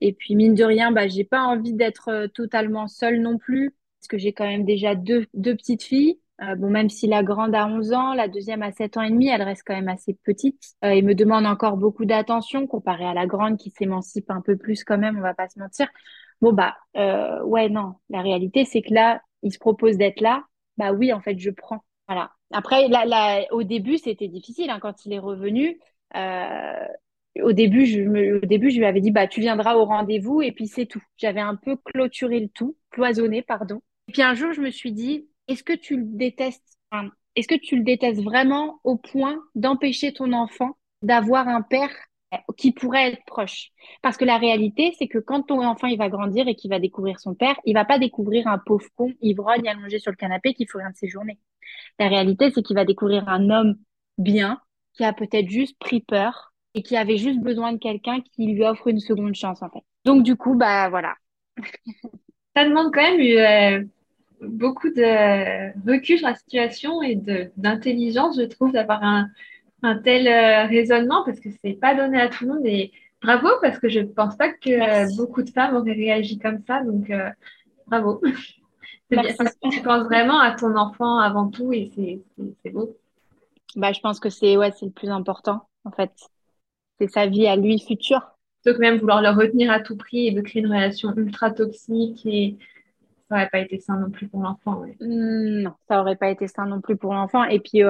[0.00, 4.08] et puis mine de rien, bah, j'ai pas envie d'être totalement seule non plus, parce
[4.08, 6.18] que j'ai quand même déjà deux, deux petites filles.
[6.58, 9.28] bon, même si la grande a 11 ans, la deuxième a 7 ans et demi,
[9.28, 13.26] elle reste quand même assez petite et me demande encore beaucoup d'attention comparée à la
[13.26, 15.88] grande qui s'émancipe un peu plus quand même, on va pas se mentir.
[16.40, 16.76] Bon, bah,
[17.44, 20.42] ouais, non, la réalité, c'est que là, il se propose d'être là.
[20.80, 21.84] Bah oui, en fait, je prends.
[22.08, 22.32] Voilà.
[22.52, 24.70] Après, là, au début, c'était difficile.
[24.70, 25.78] Hein, quand il est revenu,
[26.16, 26.86] euh,
[27.42, 30.52] au début, je au début, je lui avais dit, bah, tu viendras au rendez-vous et
[30.52, 31.02] puis c'est tout.
[31.18, 33.82] J'avais un peu clôturé le tout, cloisonné, pardon.
[34.08, 36.78] Et puis un jour, je me suis dit, est-ce que tu le détestes,
[37.36, 41.90] est-ce que tu le détestes vraiment au point d'empêcher ton enfant d'avoir un père
[42.56, 43.70] qui pourrait être proche.
[44.02, 46.78] Parce que la réalité, c'est que quand ton enfant il va grandir et qu'il va
[46.78, 50.54] découvrir son père, il va pas découvrir un pauvre con ivrogne allongé sur le canapé
[50.54, 51.38] qui fait rien de ses journées.
[51.98, 53.76] La réalité, c'est qu'il va découvrir un homme
[54.18, 54.60] bien
[54.92, 58.64] qui a peut-être juste pris peur et qui avait juste besoin de quelqu'un qui lui
[58.64, 59.82] offre une seconde chance en fait.
[60.04, 61.14] Donc du coup, bah voilà.
[62.56, 63.84] Ça demande quand même euh,
[64.40, 67.16] beaucoup de recul sur la situation et
[67.56, 69.28] d'intelligence, je trouve, d'avoir un,
[69.82, 73.48] un tel euh, raisonnement parce que c'est pas donné à tout le monde et bravo
[73.60, 77.10] parce que je pense pas que euh, beaucoup de femmes auraient réagi comme ça donc
[77.10, 77.30] euh,
[77.86, 78.20] bravo.
[79.10, 81.90] tu penses vraiment à ton enfant avant tout et
[82.62, 82.96] c'est beau.
[83.76, 86.12] Bah, je pense que c'est ouais, c'est le plus important en fait.
[86.98, 88.36] C'est sa vie à lui future.
[88.62, 91.50] Plutôt que même vouloir le retenir à tout prix et de créer une relation ultra
[91.50, 92.58] toxique et
[93.28, 94.82] ça aurait pas été sain non plus pour l'enfant.
[95.00, 97.44] Mmh, non, ça aurait pas été sain non plus pour l'enfant.
[97.44, 97.82] Et puis,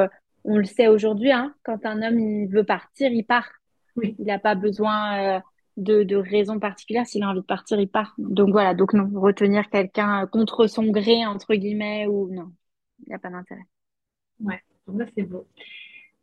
[0.45, 3.49] on le sait aujourd'hui, hein, quand un homme il veut partir, il part.
[4.03, 5.41] Il n'a pas besoin euh,
[5.77, 7.07] de, de raison particulière.
[7.07, 8.15] S'il a envie de partir, il part.
[8.19, 12.53] Donc voilà, donc non, retenir quelqu'un contre son gré, entre guillemets, ou non,
[13.01, 13.67] il n'y a pas d'intérêt.
[14.41, 15.47] Ouais, donc c'est beau.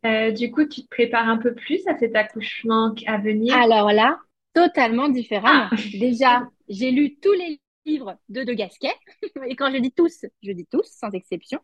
[0.05, 3.55] Euh, du coup, tu te prépares un peu plus à cet accouchement à venir?
[3.55, 4.19] Alors là,
[4.53, 5.69] totalement différemment.
[5.71, 5.75] Ah.
[5.99, 8.93] Déjà, j'ai lu tous les livres de De Gasquet.
[9.47, 11.59] Et quand je dis tous, je dis tous, sans exception.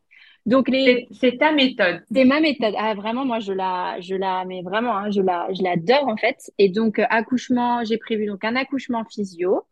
[0.46, 2.04] Donc les c'est ta méthode.
[2.12, 2.74] C'est ma méthode.
[2.78, 6.18] Ah, vraiment moi je la je la mais vraiment hein, je la je l'adore en
[6.18, 6.52] fait.
[6.58, 9.66] Et donc euh, accouchement, j'ai prévu donc un accouchement physio.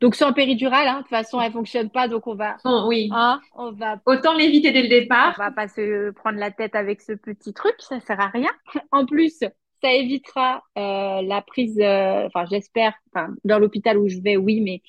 [0.00, 0.96] Donc sans péridurale, hein.
[0.96, 2.56] de toute façon elle fonctionne pas, donc on va,
[2.86, 5.34] oui, hein, on va autant l'éviter dès le départ.
[5.38, 8.50] On va pas se prendre la tête avec ce petit truc, ça sert à rien.
[8.92, 9.40] En plus,
[9.82, 14.60] ça évitera euh, la prise, euh, enfin j'espère, enfin dans l'hôpital où je vais, oui,
[14.60, 14.82] mais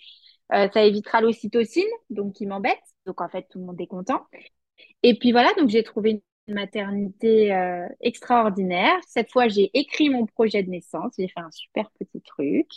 [0.54, 2.80] euh, ça évitera l'ocytocine, donc qui m'embête.
[3.06, 4.22] Donc en fait tout le monde est content.
[5.04, 9.00] Et puis voilà, donc j'ai trouvé une maternité euh, extraordinaire.
[9.08, 11.14] Cette fois, j'ai écrit mon projet de naissance.
[11.18, 12.68] J'ai fait un super petit truc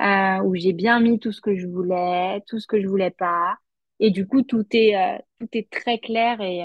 [0.00, 3.10] euh, où j'ai bien mis tout ce que je voulais, tout ce que je voulais
[3.10, 3.56] pas.
[4.00, 6.64] Et du coup, tout est euh, tout est très clair et,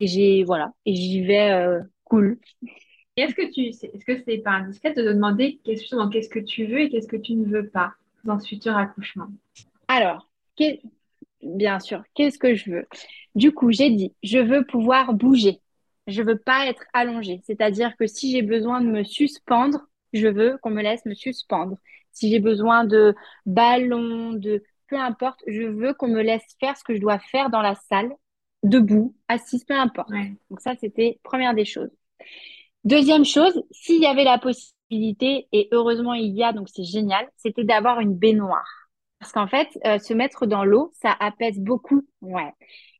[0.00, 2.40] j'ai voilà et j'y vais cool.
[3.16, 6.66] Est-ce que tu est-ce que c'est pas indiscret de te demander qu'est-ce qu'est-ce que tu
[6.66, 7.94] veux et qu'est-ce que tu ne veux pas
[8.24, 9.28] dans ce futur accouchement?
[9.86, 10.28] Alors,
[11.42, 12.86] bien sûr, qu'est-ce que je veux?
[13.34, 15.60] Du coup, j'ai dit, je veux pouvoir bouger.
[16.06, 17.40] Je veux pas être allongée.
[17.44, 19.80] C'est-à-dire que si j'ai besoin de me suspendre,
[20.12, 21.78] je veux qu'on me laisse me suspendre.
[22.12, 23.14] Si j'ai besoin de
[23.46, 27.48] ballon, de peu importe, je veux qu'on me laisse faire ce que je dois faire
[27.50, 28.12] dans la salle,
[28.62, 30.10] debout, assise, peu importe.
[30.50, 31.90] Donc ça, c'était première des choses.
[32.84, 37.26] Deuxième chose, s'il y avait la possibilité, et heureusement il y a, donc c'est génial,
[37.36, 38.81] c'était d'avoir une baignoire.
[39.22, 42.02] Parce qu'en fait, euh, se mettre dans l'eau, ça apaise beaucoup.
[42.22, 42.50] Ouais.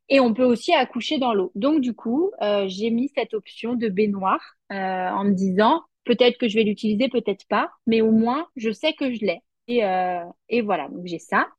[0.07, 1.51] Et on peut aussi accoucher dans l'eau.
[1.53, 4.39] Donc, du coup, euh, j'ai mis cette option de baignoire
[4.71, 8.71] euh, en me disant, peut-être que je vais l'utiliser, peut-être pas, mais au moins, je
[8.71, 9.41] sais que je l'ai.
[9.67, 11.49] Et, voilà, donc j'ai ça.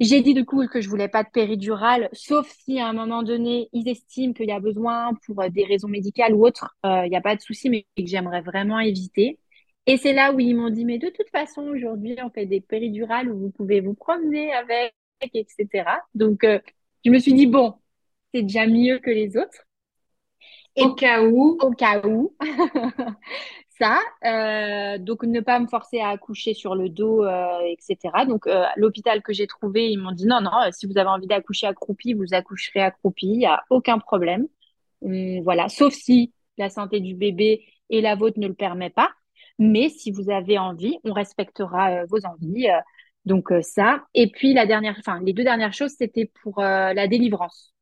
[0.00, 3.22] J'ai dit du coup que je voulais pas de péridurale, sauf si à un moment
[3.22, 6.74] donné, ils estiment qu'il y a besoin pour des raisons médicales ou autres.
[6.84, 9.38] Il n'y a pas de souci, mais que j'aimerais vraiment éviter.
[9.88, 12.60] Et c'est là où ils m'ont dit, mais de toute façon, aujourd'hui, on fait des
[12.60, 14.94] péridurales où vous pouvez vous promener avec,
[15.34, 15.66] etc.
[16.14, 17.74] Donc, je me suis dit, bon,
[18.32, 19.66] c'est déjà mieux que les autres.
[20.76, 21.58] au cas où.
[21.60, 22.36] Au cas où.
[23.78, 24.00] ça.
[24.24, 28.24] Euh, donc, ne pas me forcer à accoucher sur le dos, euh, etc.
[28.26, 31.26] Donc, euh, l'hôpital que j'ai trouvé, ils m'ont dit non, non, si vous avez envie
[31.26, 34.48] d'accoucher accroupi, vous accoucherez accroupi, il n'y a aucun problème.
[35.02, 39.10] Hum, voilà, sauf si la santé du bébé et la vôtre ne le permet pas.
[39.58, 42.68] Mais si vous avez envie, on respectera vos envies.
[43.28, 44.04] Donc euh, ça.
[44.14, 47.74] Et puis la dernière, enfin les deux dernières choses, c'était pour euh, la délivrance.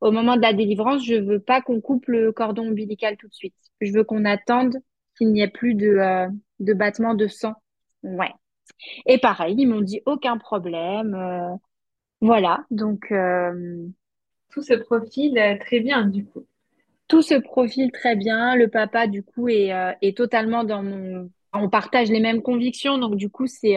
[0.00, 3.34] Au moment de la délivrance, je veux pas qu'on coupe le cordon ombilical tout de
[3.34, 3.54] suite.
[3.80, 4.76] Je veux qu'on attende
[5.16, 7.54] qu'il n'y ait plus de, euh, de battement de sang.
[8.02, 8.32] Ouais.
[9.06, 11.16] Et pareil, ils m'ont dit aucun problème.
[12.20, 12.64] voilà.
[12.70, 13.12] Donc
[14.50, 16.46] tout se profile très bien du coup.
[17.08, 18.54] Tout se profile très bien.
[18.54, 21.30] Le papa du coup est, est totalement dans mon.
[21.54, 23.76] On partage les mêmes convictions, donc du coup c'est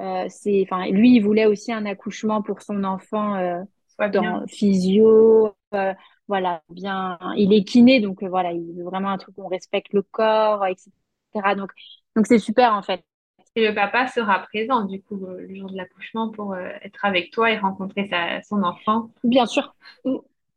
[0.00, 3.60] euh, c'est, enfin, lui, il voulait aussi un accouchement pour son enfant euh,
[4.12, 5.92] dans physio, euh,
[6.26, 7.18] voilà, bien.
[7.36, 10.64] Il est kiné, donc voilà, il veut vraiment un truc où on respecte le corps,
[10.66, 11.54] etc.
[11.54, 11.70] Donc,
[12.16, 13.04] donc c'est super en fait.
[13.56, 17.50] Et le papa sera présent du coup le jour de l'accouchement pour être avec toi
[17.50, 19.10] et rencontrer sa, son enfant.
[19.24, 19.74] Bien sûr.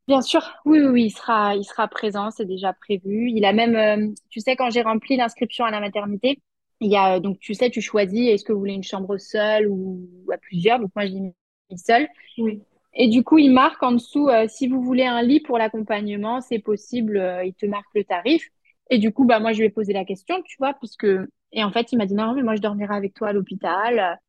[0.07, 3.29] Bien sûr, oui, oui, oui, il sera, il sera présent, c'est déjà prévu.
[3.31, 6.41] Il a même, tu sais, quand j'ai rempli l'inscription à la maternité,
[6.81, 9.67] il y a, donc, tu sais, tu choisis, est-ce que vous voulez une chambre seule
[9.69, 10.79] ou à plusieurs?
[10.79, 11.33] Donc, moi, j'ai mis
[11.77, 12.07] seule.
[12.37, 12.61] Oui.
[12.95, 16.41] Et du coup, il marque en dessous, euh, si vous voulez un lit pour l'accompagnement,
[16.41, 18.49] c'est possible, euh, il te marque le tarif.
[18.89, 21.07] Et du coup, bah, moi, je lui ai posé la question, tu vois, puisque,
[21.53, 24.19] et en fait, il m'a dit, non, mais moi, je dormirai avec toi à l'hôpital.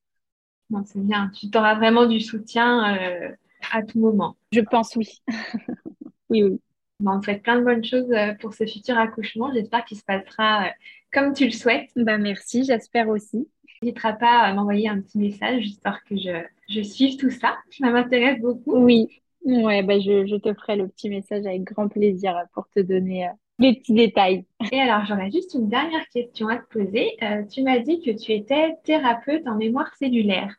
[0.71, 3.31] Bon, c'est bien, tu auras vraiment du soutien euh,
[3.73, 4.37] à tout moment.
[4.53, 5.23] Je pense oui.
[6.31, 6.61] oui, oui.
[7.01, 9.53] Bon, on te souhaite plein de bonnes choses pour ce futur accouchement.
[9.53, 10.71] J'espère qu'il se passera
[11.13, 11.91] comme tu le souhaites.
[11.97, 13.49] Bah, merci, j'espère aussi.
[13.83, 17.57] N'hésitera pas à m'envoyer un petit message, histoire que je, je suive tout ça.
[17.71, 18.77] Ça m'intéresse beaucoup.
[18.77, 19.09] Oui,
[19.45, 23.27] ouais, bah je, je, te ferai le petit message avec grand plaisir pour te donner
[23.27, 24.45] euh, les petits détails.
[24.73, 27.13] Et alors, j'aurais juste une dernière question à te poser.
[27.23, 30.55] Euh, tu m'as dit que tu étais thérapeute en mémoire cellulaire.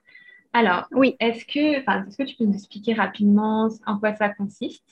[0.57, 1.15] Alors, oui.
[1.19, 4.85] est-ce que, est-ce que tu peux nous expliquer rapidement en quoi ça consiste?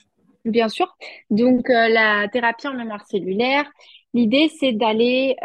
[0.44, 0.94] Bien sûr.
[1.30, 3.72] Donc, euh, la thérapie en mémoire cellulaire,
[4.14, 5.38] l'idée, c'est d'aller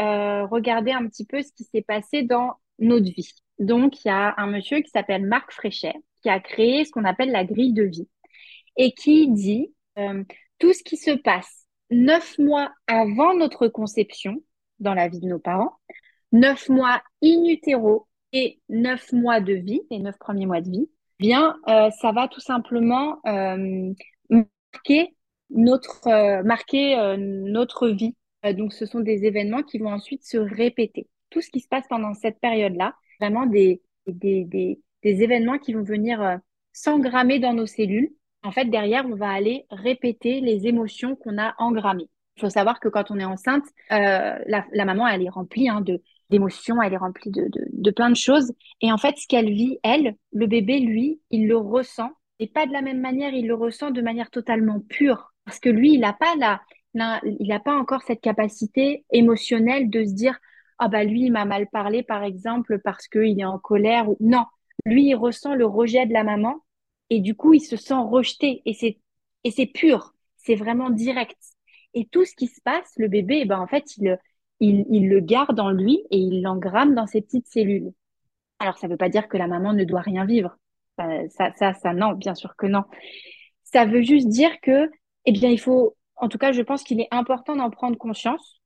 [0.50, 3.32] regarder un petit peu ce qui s'est passé dans notre vie.
[3.60, 7.04] Donc, il y a un monsieur qui s'appelle Marc Fréchet qui a créé ce qu'on
[7.04, 8.08] appelle la grille de vie
[8.76, 10.24] et qui dit euh,
[10.58, 14.42] tout ce qui se passe neuf mois avant notre conception
[14.80, 15.74] dans la vie de nos parents,
[16.32, 18.07] neuf mois in utero
[18.68, 22.40] neuf mois de vie, les neuf premiers mois de vie, bien, euh, ça va tout
[22.40, 23.92] simplement euh,
[24.30, 25.14] marquer
[25.50, 28.14] notre, marquer notre vie.
[28.54, 31.08] donc, ce sont des événements qui vont ensuite se répéter.
[31.30, 35.72] Tout ce qui se passe pendant cette période-là, vraiment des, des, des, des événements qui
[35.72, 36.36] vont venir euh,
[36.72, 38.10] s'engrammer dans nos cellules.
[38.42, 42.08] En fait, derrière, on va aller répéter les émotions qu'on a engrammées.
[42.36, 45.68] Il faut savoir que quand on est enceinte, euh, la, la, maman, elle est remplie
[45.68, 48.52] hein, de d'émotions, elle est remplie de, de, de, plein de choses.
[48.80, 52.10] Et en fait, ce qu'elle vit, elle, le bébé, lui, il le ressent.
[52.38, 55.32] Et pas de la même manière, il le ressent de manière totalement pure.
[55.44, 56.34] Parce que lui, il n'a pas
[56.94, 60.38] il n'a pas encore cette capacité émotionnelle de se dire
[60.78, 64.44] ah bah lui il m'a mal parlé par exemple parce qu'il est en colère non
[64.84, 66.56] lui il ressent le rejet de la maman
[67.10, 68.98] et du coup il se sent rejeté et c'est
[69.44, 71.38] et c'est pur c'est vraiment direct
[71.94, 74.18] et tout ce qui se passe le bébé eh ben en fait il
[74.61, 77.92] il, le garde en lui et il l'engramme dans ses petites cellules.
[78.59, 80.56] Alors ça veut pas dire que la maman ne doit rien vivre.
[80.98, 82.84] Ça ça ça non bien sûr que non.
[83.64, 84.90] Ça veut juste dire que
[85.26, 88.59] eh bien il faut en tout cas je pense qu'il est important d'en prendre conscience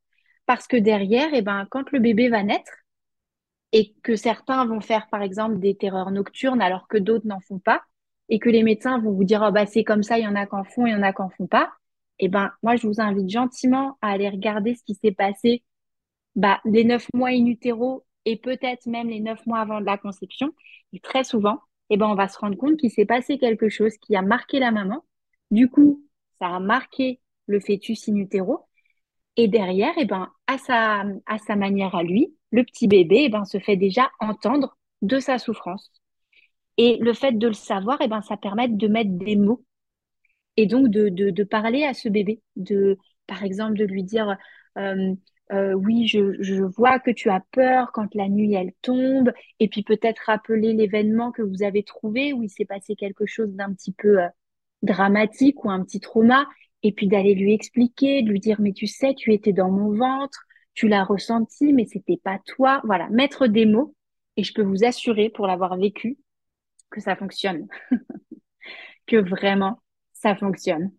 [0.46, 2.72] parce que derrière, eh ben, quand le bébé va naître
[3.72, 7.58] et que certains vont faire, par exemple, des terreurs nocturnes alors que d'autres n'en font
[7.58, 7.82] pas,
[8.28, 10.34] et que les médecins vont vous dire, oh, bah, c'est comme ça, il y en
[10.36, 11.72] a qui en font, il y en a qui en font pas,
[12.18, 15.62] eh ben, moi, je vous invite gentiment à aller regarder ce qui s'est passé
[16.36, 19.98] bah, les neuf mois in utero et peut-être même les neuf mois avant de la
[19.98, 20.52] conception.
[20.92, 21.60] Et très souvent,
[21.90, 24.58] eh ben, on va se rendre compte qu'il s'est passé quelque chose qui a marqué
[24.58, 25.04] la maman.
[25.50, 26.02] Du coup,
[26.38, 28.66] ça a marqué le fœtus in utero.
[29.36, 33.28] Et derrière, eh ben, à sa, à sa manière à lui, le petit bébé eh
[33.28, 35.90] ben, se fait déjà entendre de sa souffrance.
[36.78, 39.64] Et le fait de le savoir, eh ben, ça permet de mettre des mots
[40.56, 44.36] et donc de, de, parler à ce bébé, de, par exemple, de lui dire
[44.78, 45.14] euh,
[45.52, 49.82] euh, oui, je, vois que tu as peur quand la nuit elle tombe, et puis
[49.82, 53.92] peut-être rappeler l'événement que vous avez trouvé où il s'est passé quelque chose d'un petit
[53.92, 54.28] peu euh,
[54.82, 56.46] dramatique ou un petit trauma,
[56.82, 59.94] et puis d'aller lui expliquer, de lui dire mais tu sais, tu étais dans mon
[59.94, 62.80] ventre, tu l'as ressenti, mais c'était pas toi.
[62.84, 63.94] Voilà, mettre des mots.
[64.36, 66.16] Et je peux vous assurer pour l'avoir vécu
[66.90, 67.66] que ça fonctionne,
[69.06, 69.82] que vraiment
[70.12, 70.92] ça fonctionne.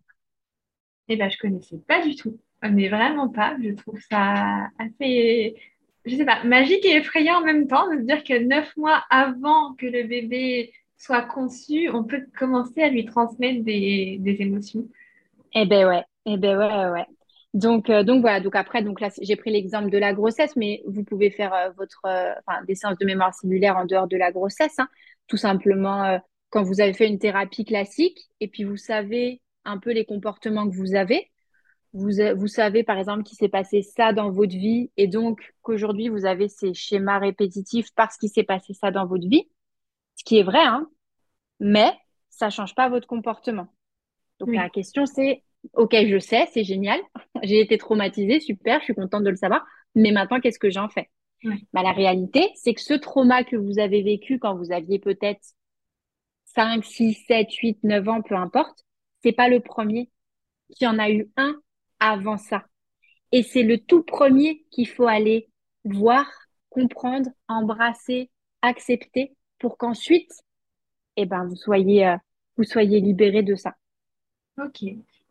[1.08, 2.40] Eh ben je connaissais pas du tout,
[2.70, 3.56] mais vraiment pas.
[3.62, 5.56] Je trouve ça assez,
[6.04, 9.02] je sais pas, magique et effrayant en même temps de se dire que neuf mois
[9.10, 14.88] avant que le bébé soit conçu, on peut commencer à lui transmettre des, des émotions.
[15.54, 17.06] Eh ben ouais, eh ben ouais, ouais.
[17.54, 18.40] Donc, euh, donc voilà.
[18.40, 21.70] Donc après, donc là, j'ai pris l'exemple de la grossesse, mais vous pouvez faire euh,
[21.76, 22.32] votre, euh,
[22.66, 24.78] des séances de mémoire cellulaire en dehors de la grossesse.
[24.78, 24.88] Hein.
[25.28, 29.92] Tout simplement, quand vous avez fait une thérapie classique, et puis vous savez un peu
[29.92, 31.30] les comportements que vous avez.
[31.94, 36.08] Vous, vous savez, par exemple, qu'il s'est passé ça dans votre vie, et donc qu'aujourd'hui,
[36.08, 39.48] vous avez ces schémas répétitifs parce qu'il s'est passé ça dans votre vie.
[40.16, 40.88] Ce qui est vrai, hein,
[41.60, 41.92] mais
[42.30, 43.68] ça change pas votre comportement.
[44.40, 45.42] Donc la question c'est,
[45.74, 47.00] ok, je sais, c'est génial,
[47.42, 49.64] j'ai été traumatisée, super, je suis contente de le savoir,
[49.94, 51.10] mais maintenant qu'est-ce que j'en fais?
[51.72, 55.42] Bah, La réalité, c'est que ce trauma que vous avez vécu quand vous aviez peut-être
[56.46, 58.84] 5, 6, 7, 8, 9 ans, peu importe,
[59.22, 60.10] c'est pas le premier.
[60.70, 61.56] Il y en a eu un
[62.12, 62.64] avant ça.
[63.32, 65.48] Et c'est le tout premier qu'il faut aller
[65.84, 66.26] voir,
[66.70, 68.30] comprendre, embrasser,
[68.62, 70.30] accepter pour qu'ensuite,
[71.16, 72.16] eh ben, vous soyez, euh,
[72.56, 73.74] vous soyez libéré de ça.
[74.58, 74.82] Ok.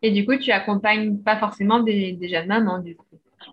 [0.02, 3.06] Et du coup, tu accompagnes pas forcément des, des jeunes mamans, du coup?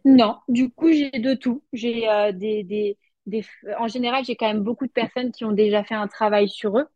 [0.05, 1.63] Non, du coup, j'ai de tout.
[1.73, 3.45] J'ai euh, des, des, des...
[3.79, 6.79] En général, j'ai quand même beaucoup de personnes qui ont déjà fait un travail sur
[6.79, 6.87] eux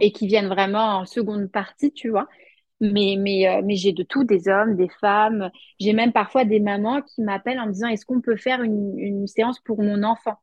[0.00, 2.28] et qui viennent vraiment en seconde partie, tu vois.
[2.80, 5.50] Mais, mais, euh, mais j'ai de tout, des hommes, des femmes.
[5.80, 8.98] J'ai même parfois des mamans qui m'appellent en me disant, est-ce qu'on peut faire une,
[8.98, 10.36] une séance pour mon enfant?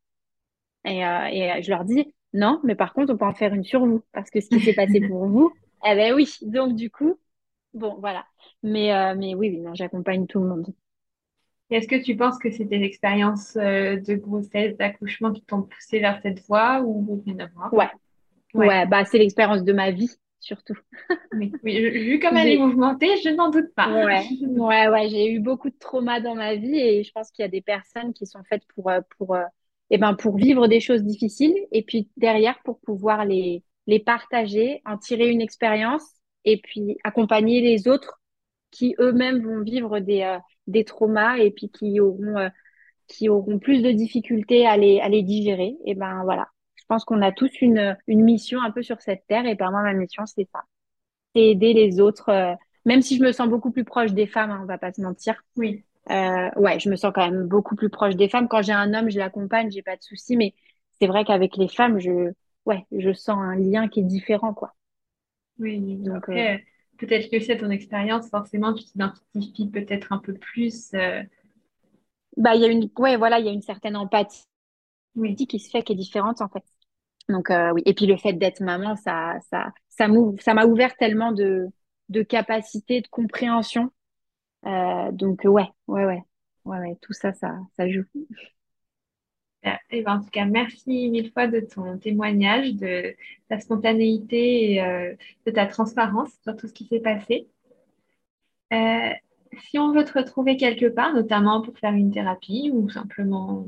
[0.85, 3.63] Et, euh, et je leur dis, non, mais par contre, on peut en faire une
[3.63, 4.03] sur vous.
[4.11, 5.53] Parce que ce qui s'est passé pour vous,
[5.87, 6.29] eh ben oui.
[6.41, 7.17] Donc, du coup,
[7.73, 8.25] bon, voilà.
[8.63, 10.67] Mais, euh, mais oui, oui, non, j'accompagne tout le monde.
[11.71, 15.99] Est-ce que tu penses que c'est des expériences euh, de grossesse, d'accouchement qui t'ont poussé
[15.99, 17.73] vers cette voie ou rien à voir?
[17.73, 17.89] Ouais.
[18.53, 20.11] ouais, bah, c'est l'expérience de ma vie,
[20.45, 20.77] surtout.
[21.33, 23.91] Oui, vu comme elle est mouvementée, je n'en doute pas.
[23.91, 27.43] ouais, ouais, ouais, j'ai eu beaucoup de traumas dans ma vie et je pense qu'il
[27.43, 29.43] y a des personnes qui sont faites pour, euh, pour, euh,
[29.89, 34.81] eh ben, pour vivre des choses difficiles et puis derrière pour pouvoir les, les partager,
[34.85, 36.03] en tirer une expérience
[36.45, 38.21] et puis accompagner les autres
[38.71, 40.37] qui eux-mêmes vont vivre des, euh,
[40.67, 42.49] des traumas et puis qui auront, euh,
[43.07, 45.75] qui auront plus de difficultés à les, à les digérer.
[45.85, 46.47] Et ben voilà,
[46.87, 49.81] pense qu'on a tous une, une mission un peu sur cette terre et ben moi,
[49.83, 50.63] ma mission, c'est ça.
[51.35, 52.55] C'est aider les autres, euh,
[52.85, 55.01] même si je me sens beaucoup plus proche des femmes, hein, on va pas se
[55.01, 55.43] mentir.
[55.55, 58.47] Oui, Euh, ouais, je me sens quand même beaucoup plus proche des femmes.
[58.47, 60.53] Quand j'ai un homme, je l'accompagne, j'ai pas de souci, mais
[60.99, 62.31] c'est vrai qu'avec les femmes, je,
[62.65, 64.75] ouais, je sens un lien qui est différent, quoi.
[65.59, 65.97] oui.
[65.97, 66.57] Donc, euh,
[66.97, 70.91] peut-être que c'est ton expérience, forcément, tu t'identifies peut-être un peu plus.
[72.37, 74.43] bah, il y a une, ouais, voilà, il y a une certaine empathie
[75.15, 76.63] Oui, qui se fait qui est différente, en fait.
[77.29, 77.81] Donc, euh, oui.
[77.85, 80.07] Et puis, le fait d'être maman, ça, ça, ça
[80.53, 81.67] m'a ouvert tellement de,
[82.09, 83.91] de capacités, de compréhension.
[84.65, 86.23] Euh, donc, euh, ouais, ouais, ouais,
[86.65, 88.03] ouais, tout ça, ça, ça joue.
[89.63, 89.79] super.
[89.89, 93.15] Eh ben, en tout cas, merci mille fois de ton témoignage, de
[93.49, 95.15] ta spontanéité et
[95.45, 97.47] de ta transparence sur tout ce qui s'est passé.
[99.69, 103.65] Si on veut te retrouver quelque part, notamment pour faire une thérapie ou simplement,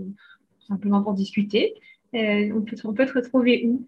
[0.68, 1.74] simplement pour discuter,
[2.18, 3.86] euh, on peut, on peut te retrouver où?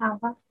[0.00, 0.49] Au revoir.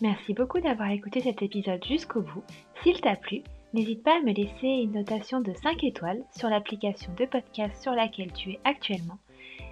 [0.00, 2.44] Merci beaucoup d'avoir écouté cet épisode jusqu'au bout.
[2.82, 3.42] S'il t'a plu,
[3.74, 7.92] n'hésite pas à me laisser une notation de 5 étoiles sur l'application de podcast sur
[7.92, 9.18] laquelle tu es actuellement.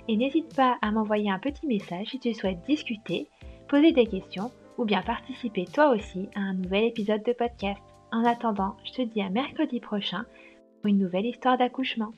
[0.08, 3.28] Et n'hésite pas à m'envoyer un petit message si tu souhaites discuter,
[3.68, 7.80] poser des questions ou bien participer toi aussi à un nouvel épisode de podcast.
[8.10, 10.24] En attendant, je te dis à mercredi prochain
[10.80, 12.12] pour une nouvelle histoire d'accouchement.